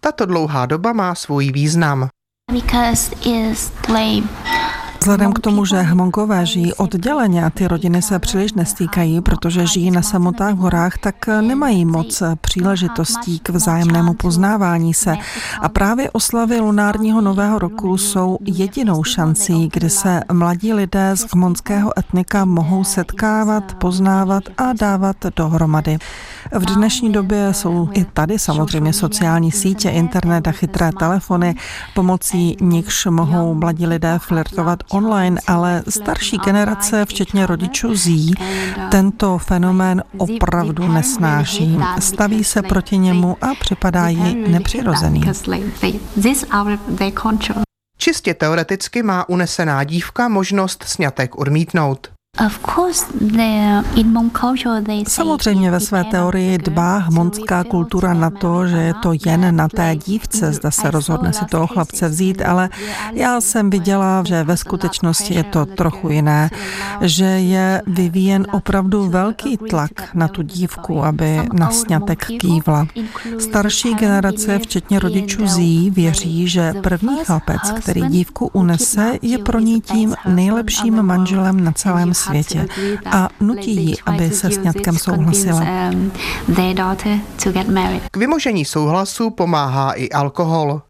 Tato 0.00 0.26
dlouhá 0.26 0.66
doba 0.66 0.92
má 0.92 1.14
svůj 1.14 1.52
význam. 1.52 2.08
Vzhledem 5.08 5.32
k 5.32 5.40
tomu, 5.40 5.64
že 5.64 5.80
Hmongové 5.80 6.46
žijí 6.46 6.74
odděleně 6.74 7.44
a 7.44 7.50
ty 7.50 7.68
rodiny 7.68 8.02
se 8.02 8.18
příliš 8.18 8.52
nestýkají, 8.52 9.20
protože 9.20 9.66
žijí 9.66 9.90
na 9.90 10.02
samotách 10.02 10.54
v 10.54 10.58
horách, 10.58 10.98
tak 10.98 11.26
nemají 11.26 11.84
moc 11.84 12.22
příležitostí 12.40 13.38
k 13.38 13.48
vzájemnému 13.48 14.14
poznávání 14.14 14.94
se. 14.94 15.16
A 15.60 15.68
právě 15.68 16.10
oslavy 16.10 16.60
lunárního 16.60 17.20
nového 17.20 17.58
roku 17.58 17.98
jsou 17.98 18.38
jedinou 18.44 19.04
šancí, 19.04 19.68
kdy 19.72 19.90
se 19.90 20.20
mladí 20.32 20.72
lidé 20.72 21.16
z 21.16 21.26
hmonského 21.32 21.98
etnika 21.98 22.44
mohou 22.44 22.84
setkávat, 22.84 23.74
poznávat 23.74 24.42
a 24.58 24.72
dávat 24.72 25.16
dohromady. 25.36 25.98
V 26.52 26.64
dnešní 26.64 27.12
době 27.12 27.54
jsou 27.54 27.88
i 27.92 28.04
tady 28.04 28.38
samozřejmě 28.38 28.92
sociální 28.92 29.52
sítě, 29.52 29.90
internet 29.90 30.48
a 30.48 30.52
chytré 30.52 30.90
telefony, 30.98 31.54
pomocí 31.94 32.56
nichž 32.60 33.06
mohou 33.06 33.54
mladí 33.54 33.86
lidé 33.86 34.18
flirtovat 34.18 34.78
online, 34.98 35.40
ale 35.46 35.82
starší 35.88 36.38
generace, 36.44 37.04
včetně 37.04 37.46
rodičů 37.46 37.94
zí, 37.94 38.34
tento 38.90 39.38
fenomén 39.38 40.02
opravdu 40.16 40.88
nesnáší. 40.88 41.78
Staví 41.98 42.44
se 42.44 42.62
proti 42.62 42.98
němu 42.98 43.36
a 43.40 43.54
připadá 43.60 44.08
jí 44.08 44.34
nepřirozený. 44.48 45.22
Čistě 47.98 48.34
teoreticky 48.34 49.02
má 49.02 49.28
unesená 49.28 49.84
dívka 49.84 50.28
možnost 50.28 50.84
snětek 50.86 51.38
odmítnout. 51.38 52.17
Samozřejmě 55.08 55.70
ve 55.70 55.80
své 55.80 56.04
teorii 56.04 56.58
dbá 56.58 56.98
hmonská 56.98 57.64
kultura 57.64 58.14
na 58.14 58.30
to, 58.30 58.66
že 58.66 58.76
je 58.76 58.94
to 58.94 59.12
jen 59.26 59.56
na 59.56 59.68
té 59.68 59.96
dívce, 60.06 60.52
zda 60.52 60.70
se 60.70 60.90
rozhodne 60.90 61.32
si 61.32 61.44
toho 61.44 61.66
chlapce 61.66 62.08
vzít, 62.08 62.42
ale 62.42 62.70
já 63.12 63.40
jsem 63.40 63.70
viděla, 63.70 64.22
že 64.26 64.44
ve 64.44 64.56
skutečnosti 64.56 65.34
je 65.34 65.44
to 65.44 65.66
trochu 65.66 66.08
jiné, 66.08 66.50
že 67.00 67.24
je 67.24 67.82
vyvíjen 67.86 68.46
opravdu 68.52 69.08
velký 69.08 69.56
tlak 69.56 70.14
na 70.14 70.28
tu 70.28 70.42
dívku, 70.42 71.04
aby 71.04 71.40
na 71.52 71.70
sňatek 71.70 72.26
kývla. 72.26 72.86
Starší 73.38 73.94
generace, 73.94 74.58
včetně 74.58 74.98
rodičů 74.98 75.46
Zí, 75.46 75.90
věří, 75.90 76.48
že 76.48 76.74
první 76.82 77.24
chlapec, 77.24 77.70
který 77.82 78.00
dívku 78.00 78.50
unese, 78.52 79.18
je 79.22 79.38
pro 79.38 79.58
ní 79.58 79.80
tím 79.80 80.14
nejlepším 80.28 81.02
manželem 81.02 81.64
na 81.64 81.72
celém 81.72 82.14
světě 82.14 82.27
světě 82.28 82.66
a 83.10 83.28
nutí 83.40 83.86
ji, 83.86 83.96
aby 84.06 84.30
se 84.30 84.50
sňatkem 84.50 84.98
souhlasila. 84.98 85.62
K 88.10 88.16
vymožení 88.16 88.64
souhlasu 88.64 89.30
pomáhá 89.30 89.92
i 89.92 90.10
alkohol. 90.10 90.82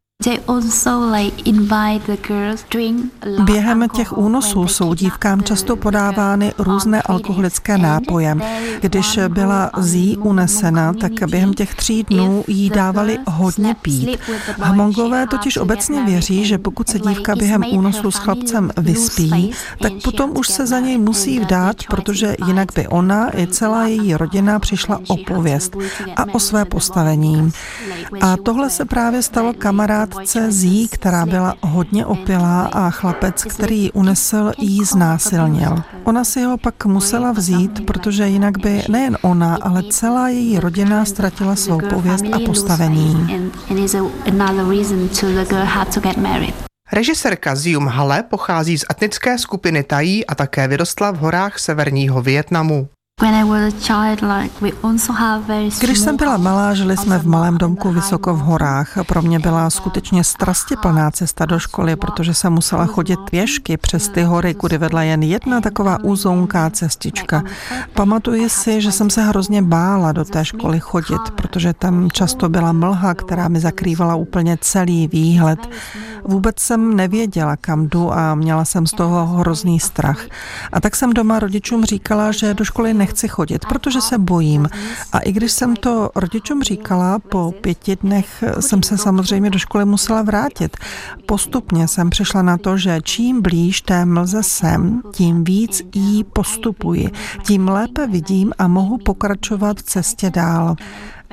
Během 3.44 3.88
těch 3.88 4.18
únosů 4.18 4.68
jsou 4.68 4.94
dívkám 4.94 5.42
často 5.42 5.76
podávány 5.76 6.52
různé 6.59 7.02
alkoholické 7.02 7.78
nápoje. 7.78 8.37
Když 8.81 9.18
byla 9.28 9.70
Zí 9.78 10.16
unesena, 10.16 10.92
tak 10.92 11.12
během 11.31 11.54
těch 11.54 11.74
tří 11.74 12.02
dnů 12.02 12.44
jí 12.48 12.70
dávali 12.70 13.18
hodně 13.26 13.74
pít. 13.83 14.18
Hmongové 14.61 15.26
totiž 15.26 15.57
obecně 15.57 16.04
věří, 16.04 16.44
že 16.44 16.59
pokud 16.59 16.88
se 16.88 16.98
dívka 16.98 17.37
během 17.37 17.64
únosu 17.70 18.11
s 18.11 18.16
chlapcem 18.16 18.70
vyspí, 18.76 19.52
tak 19.83 19.92
potom 20.04 20.37
už 20.37 20.48
se 20.48 20.66
za 20.66 20.81
něj 20.81 20.98
musí 20.98 21.40
vdát, 21.40 21.76
protože 21.90 22.37
jinak 22.46 22.68
by 22.74 22.88
ona 22.88 23.38
i 23.38 23.46
celá 23.46 23.87
její 23.87 24.14
rodina 24.14 24.59
přišla 24.59 25.00
o 25.09 25.16
pověst 25.16 25.76
a 26.16 26.35
o 26.35 26.40
své 26.40 26.64
postavení. 26.64 27.52
A 28.20 28.37
tohle 28.37 28.70
se 28.70 28.85
právě 28.85 29.22
stalo 29.22 29.52
kamarád 29.52 30.08
kamarádce 30.09 30.53
Zí, 30.53 30.88
která 30.88 31.27
byla 31.27 31.55
hodně 31.61 32.07
opilá 32.07 32.66
a 32.66 32.90
chlapec, 32.90 33.44
který 33.44 33.83
ji 33.83 33.92
unesl, 33.92 34.53
jí 34.59 34.85
znásilnil. 34.85 35.83
Ona 36.05 36.25
si 36.25 36.42
ho 36.42 36.59
pak 36.59 36.87
musela 36.87 37.33
vzít, 37.33 37.87
protože 37.87 38.29
jinak 38.29 38.59
by 38.59 38.83
nejen 38.88 39.18
ona, 39.23 39.59
ale 39.62 39.83
celá 39.90 40.29
její 40.29 40.59
rodina 40.59 41.05
ztratila 41.05 41.57
svou 41.57 41.81
pověst 41.90 42.25
a 42.33 42.38
postavení. 42.47 43.29
Režisérka 46.92 47.55
Zium 47.55 47.87
Hale 47.87 48.23
pochází 48.23 48.79
z 48.79 48.85
etnické 48.90 49.38
skupiny 49.38 49.83
Tají 49.83 50.27
a 50.27 50.35
také 50.35 50.68
vyrostla 50.68 51.11
v 51.11 51.16
horách 51.16 51.59
severního 51.59 52.23
Vietnamu. 52.23 52.88
Když 55.81 55.98
jsem 55.98 56.16
byla 56.16 56.37
malá, 56.37 56.74
žili 56.74 56.96
jsme 56.96 57.18
v 57.18 57.26
malém 57.26 57.59
domku 57.59 57.92
vysoko 57.92 58.35
v 58.35 58.38
horách. 58.38 58.98
Pro 59.07 59.22
mě 59.22 59.38
byla 59.38 59.70
skutečně 59.70 60.24
strastiplná 60.24 61.11
cesta 61.11 61.46
do 61.46 61.59
školy, 61.59 61.96
protože 61.96 62.35
jsem 62.35 62.52
musela 62.52 62.87
chodit 62.87 63.18
pěšky 63.31 63.76
přes 63.76 64.09
ty 64.09 64.22
hory, 64.22 64.54
kudy 64.54 64.78
vedla 64.78 65.02
jen 65.02 65.22
jedna 65.22 65.61
taková 65.61 65.98
úzonká 66.02 66.70
cestička. 66.70 67.42
Pamatuji 67.94 68.48
si, 68.48 68.81
že 68.81 68.92
jsem 68.92 69.11
se 69.11 69.22
hrozně 69.22 69.62
bála 69.62 70.12
do 70.12 70.24
té 70.24 70.44
školy 70.44 70.81
chodit, 70.81 71.31
protože 71.37 71.72
tam 71.72 72.11
často 72.11 72.48
byla 72.48 72.72
mlha, 72.72 73.14
která 73.14 73.48
mi 73.48 73.61
zakrývala 73.61 74.14
úplně 74.14 74.59
celý 74.61 75.09
výhled. 75.09 75.68
Vůbec 76.24 76.59
jsem 76.59 76.96
nevěděla, 76.96 77.57
kam 77.57 77.88
jdu 77.88 78.12
a 78.12 78.35
měla 78.35 78.64
jsem 78.64 78.87
z 78.87 78.92
toho 78.92 79.26
hrozný 79.26 79.81
strach. 79.81 80.20
A 80.72 80.81
tak 80.81 80.96
jsem 80.96 81.12
doma 81.12 81.38
rodičům 81.38 81.85
říkala, 81.85 82.33
že 82.33 82.54
do 82.54 82.64
školy 82.64 82.94
nechci 82.94 83.08
chodit, 83.29 83.66
protože 83.66 84.01
se 84.01 84.18
bojím. 84.18 84.68
A 85.12 85.18
i 85.18 85.33
když 85.33 85.53
jsem 85.53 85.77
to 85.77 86.11
rodičům 86.14 86.62
říkala, 86.62 87.18
po 87.18 87.53
pěti 87.61 87.97
dnech 87.97 88.44
jsem 88.61 88.83
se 88.83 88.99
samozřejmě 88.99 89.51
do 89.51 89.59
školy 89.59 89.85
musela 89.85 90.23
vrátit. 90.23 90.77
Postupně 91.27 91.88
jsem 91.88 92.11
přišla 92.11 92.42
na 92.42 92.59
to, 92.59 92.77
že 92.77 93.01
čím 93.03 93.42
blíž 93.42 93.81
té 93.81 94.05
mlze 94.05 94.42
jsem, 94.42 95.03
tím 95.12 95.44
víc 95.44 95.83
jí 95.94 96.25
postupuji, 96.25 97.11
tím 97.42 97.68
lépe 97.68 98.07
vidím 98.07 98.53
a 98.59 98.68
mohu 98.68 98.99
pokračovat 98.99 99.79
v 99.79 99.83
cestě 99.83 100.31
dál 100.31 100.77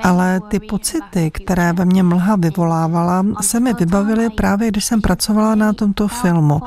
ale 0.02 0.40
ty 0.48 0.60
pocity, 0.60 1.30
které 1.30 1.72
ve 1.72 1.84
mně 1.84 2.02
mlha 2.02 2.36
vyvolávala, 2.36 3.24
se 3.40 3.60
mi 3.60 3.74
vybavily 3.74 4.30
právě, 4.30 4.68
když 4.68 4.84
jsem 4.84 5.00
pracovala 5.00 5.54
na 5.54 5.72
tomto 5.72 6.08
filmu, 6.08 6.62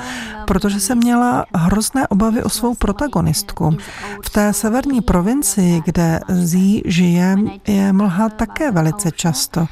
protože 0.46 0.80
jsem 0.80 0.98
měla 0.98 1.46
hrozné 1.56 2.08
obavy 2.08 2.44
o 2.44 2.50
svou 2.50 2.76
protagonistku. 2.76 3.78
V 4.24 4.30
té 4.30 4.54
severní 4.54 5.02
provincii, 5.02 5.82
kde 5.86 6.20
Zí 6.30 6.82
žije, 6.86 7.36
je 7.68 7.94
mlha 7.94 8.30
také 8.30 8.72
velice 8.72 9.12
často 9.12 9.66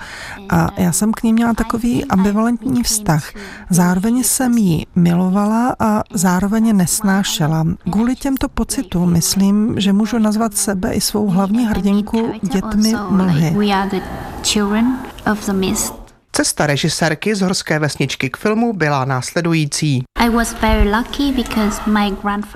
a 0.49 0.69
já 0.77 0.91
jsem 0.91 1.11
k 1.11 1.23
ní 1.23 1.33
měla 1.33 1.53
takový 1.53 2.05
ambivalentní 2.05 2.83
vztah. 2.83 3.23
Zároveň 3.69 4.23
jsem 4.23 4.57
ji 4.57 4.85
milovala 4.95 5.75
a 5.79 6.03
zároveň 6.13 6.77
nesnášela. 6.77 7.65
Kvůli 7.91 8.15
těmto 8.15 8.49
pocitům 8.49 9.13
myslím, 9.13 9.79
že 9.79 9.93
můžu 9.93 10.17
nazvat 10.17 10.53
sebe 10.53 10.93
i 10.93 11.01
svou 11.01 11.27
hlavní 11.27 11.67
hrdinku 11.67 12.31
dětmi 12.41 12.93
mlhy. 13.09 13.46
We 13.55 13.71
are 13.71 13.87
the 13.87 14.01
children 14.43 14.99
of 15.25 15.45
the 15.45 15.53
mist. 15.53 15.93
Cesta 16.37 16.67
režisérky 16.67 17.35
z 17.35 17.41
horské 17.41 17.79
vesničky 17.79 18.29
k 18.29 18.37
filmu 18.37 18.73
byla 18.73 19.05
následující. 19.05 20.03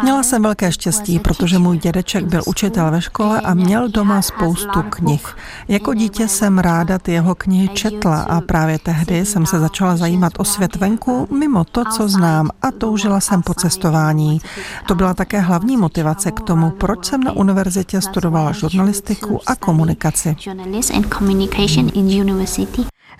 Měla 0.03 0.23
jsem 0.23 0.43
velké 0.43 0.71
štěstí, 0.71 1.19
protože 1.19 1.59
můj 1.59 1.77
dědeček 1.77 2.25
byl 2.25 2.41
učitel 2.45 2.91
ve 2.91 3.01
škole 3.01 3.41
a 3.41 3.53
měl 3.53 3.89
doma 3.89 4.21
spoustu 4.21 4.81
knih. 4.89 5.35
Jako 5.67 5.93
dítě 5.93 6.27
jsem 6.27 6.59
ráda 6.59 6.99
ty 6.99 7.11
jeho 7.11 7.35
knihy 7.35 7.67
četla 7.67 8.21
a 8.21 8.41
právě 8.41 8.79
tehdy 8.79 9.25
jsem 9.25 9.45
se 9.45 9.59
začala 9.59 9.97
zajímat 9.97 10.33
o 10.37 10.45
svět 10.45 10.75
venku 10.75 11.27
mimo 11.39 11.63
to, 11.63 11.83
co 11.85 12.07
znám 12.07 12.49
a 12.61 12.71
toužila 12.71 13.19
jsem 13.19 13.41
po 13.41 13.53
cestování. 13.53 14.41
To 14.87 14.95
byla 14.95 15.13
také 15.13 15.39
hlavní 15.39 15.77
motivace 15.77 16.31
k 16.31 16.39
tomu, 16.39 16.69
proč 16.69 17.05
jsem 17.05 17.23
na 17.23 17.31
univerzitě 17.31 18.01
studovala 18.01 18.51
žurnalistiku 18.51 19.39
a 19.47 19.55
komunikaci 19.55 20.35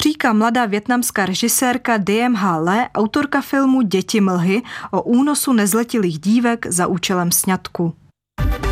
říká 0.04 0.34
mladá 0.34 0.66
větnamská 0.66 1.26
režisérka 1.26 1.98
DMH 1.98 2.44
Le, 2.60 2.90
autorka 2.96 3.42
filmu 3.42 3.82
Děti 3.82 4.22
mlhy 4.22 4.62
o 4.92 5.02
únosu 5.02 5.54
nezletilých 5.54 6.20
dívek 6.20 6.66
za 6.68 6.88
účelem 6.88 7.32
sňatku. 7.32 7.94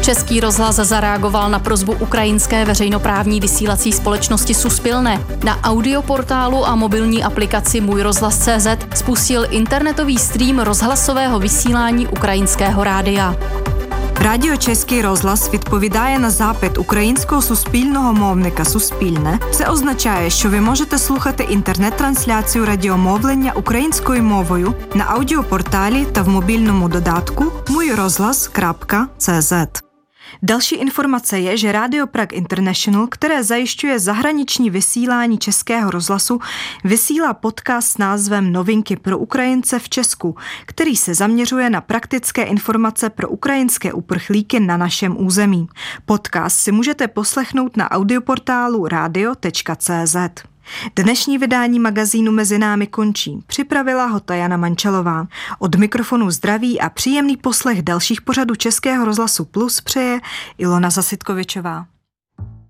Český 0.02 0.40
rozhlas 0.40 0.76
zareagoval 0.76 1.50
na 1.50 1.60
prozbu 1.60 1.94
ukrajinské 1.94 2.66
veřejnoprávní 2.66 3.40
vysílací 3.40 3.92
společnosti 3.92 4.54
Suspilne. 4.54 5.26
Na 5.44 5.60
audioportálu 5.64 6.66
a 6.66 6.76
mobilní 6.76 7.24
aplikaci 7.24 7.82
Můj 7.82 8.02
rozhlas 8.02 8.38
CZ 8.38 8.68
spustil 8.96 9.48
internetový 9.50 10.18
stream 10.18 10.60
rozhlasového 10.60 11.40
vysílání 11.40 12.08
ukrajinského 12.08 12.84
rádia. 12.84 13.36
Радіо 14.24 14.58
Чеський 14.58 15.02
розлас 15.02 15.54
відповідає 15.54 16.20
на 16.20 16.30
запит 16.30 16.78
українського 16.78 17.42
суспільного 17.42 18.14
мовника 18.14 18.66
Суспільне. 18.66 19.40
Це 19.52 19.68
означає, 19.68 20.30
що 20.30 20.50
ви 20.50 20.62
можете 20.62 20.98
слухати 20.98 21.44
інтернет-трансляцію 21.44 22.66
радіомовлення 22.66 23.54
українською 23.56 24.24
мовою 24.24 24.74
на 24.94 25.06
аудіопорталі 25.08 26.06
та 26.14 26.22
в 26.22 26.30
мобільному 26.30 26.90
додатку 26.90 27.46
mujrozhlas.cz. 27.70 29.89
Další 30.44 30.76
informace 30.76 31.40
je, 31.40 31.58
že 31.58 31.72
Radio 31.72 32.08
Prague 32.08 32.38
International, 32.38 33.08
které 33.08 33.44
zajišťuje 33.44 34.00
zahraniční 34.00 34.70
vysílání 34.70 35.38
českého 35.38 35.92
rozhlasu, 35.92 36.40
vysílá 36.84 37.34
podcast 37.34 37.88
s 37.88 37.98
názvem 37.98 38.52
Novinky 38.52 38.96
pro 38.96 39.18
Ukrajince 39.18 39.80
v 39.80 39.90
Česku, 39.90 40.36
který 40.66 40.96
se 40.96 41.14
zaměřuje 41.14 41.70
na 41.70 41.82
praktické 41.82 42.44
informace 42.44 43.10
pro 43.10 43.30
ukrajinské 43.30 43.94
uprchlíky 43.94 44.60
na 44.60 44.78
našem 44.78 45.26
území. 45.26 45.68
Podcast 46.06 46.58
si 46.58 46.72
můžete 46.72 47.08
poslechnout 47.08 47.78
na 47.78 47.92
audioportálu 47.92 48.88
radio.cz. 48.88 50.16
Dnešní 50.96 51.38
vydání 51.38 51.80
magazínu 51.80 52.32
Mezi 52.32 52.58
námi 52.58 52.88
končí. 52.88 53.44
Připravila 53.48 54.06
ho 54.06 54.20
Tajana 54.20 54.58
Mančelová. 54.58 55.28
Od 55.60 55.76
mikrofonu 55.76 56.32
zdraví 56.32 56.82
a 56.82 56.90
příjemný 56.90 57.38
poslech 57.38 57.82
dalších 57.82 58.22
pořadů 58.22 58.56
Českého 58.56 59.06
rozhlasu 59.06 59.46
Plus 59.46 59.82
přeje 59.82 60.20
Ilona 60.58 60.90
Zasitkovičová. 60.90 61.86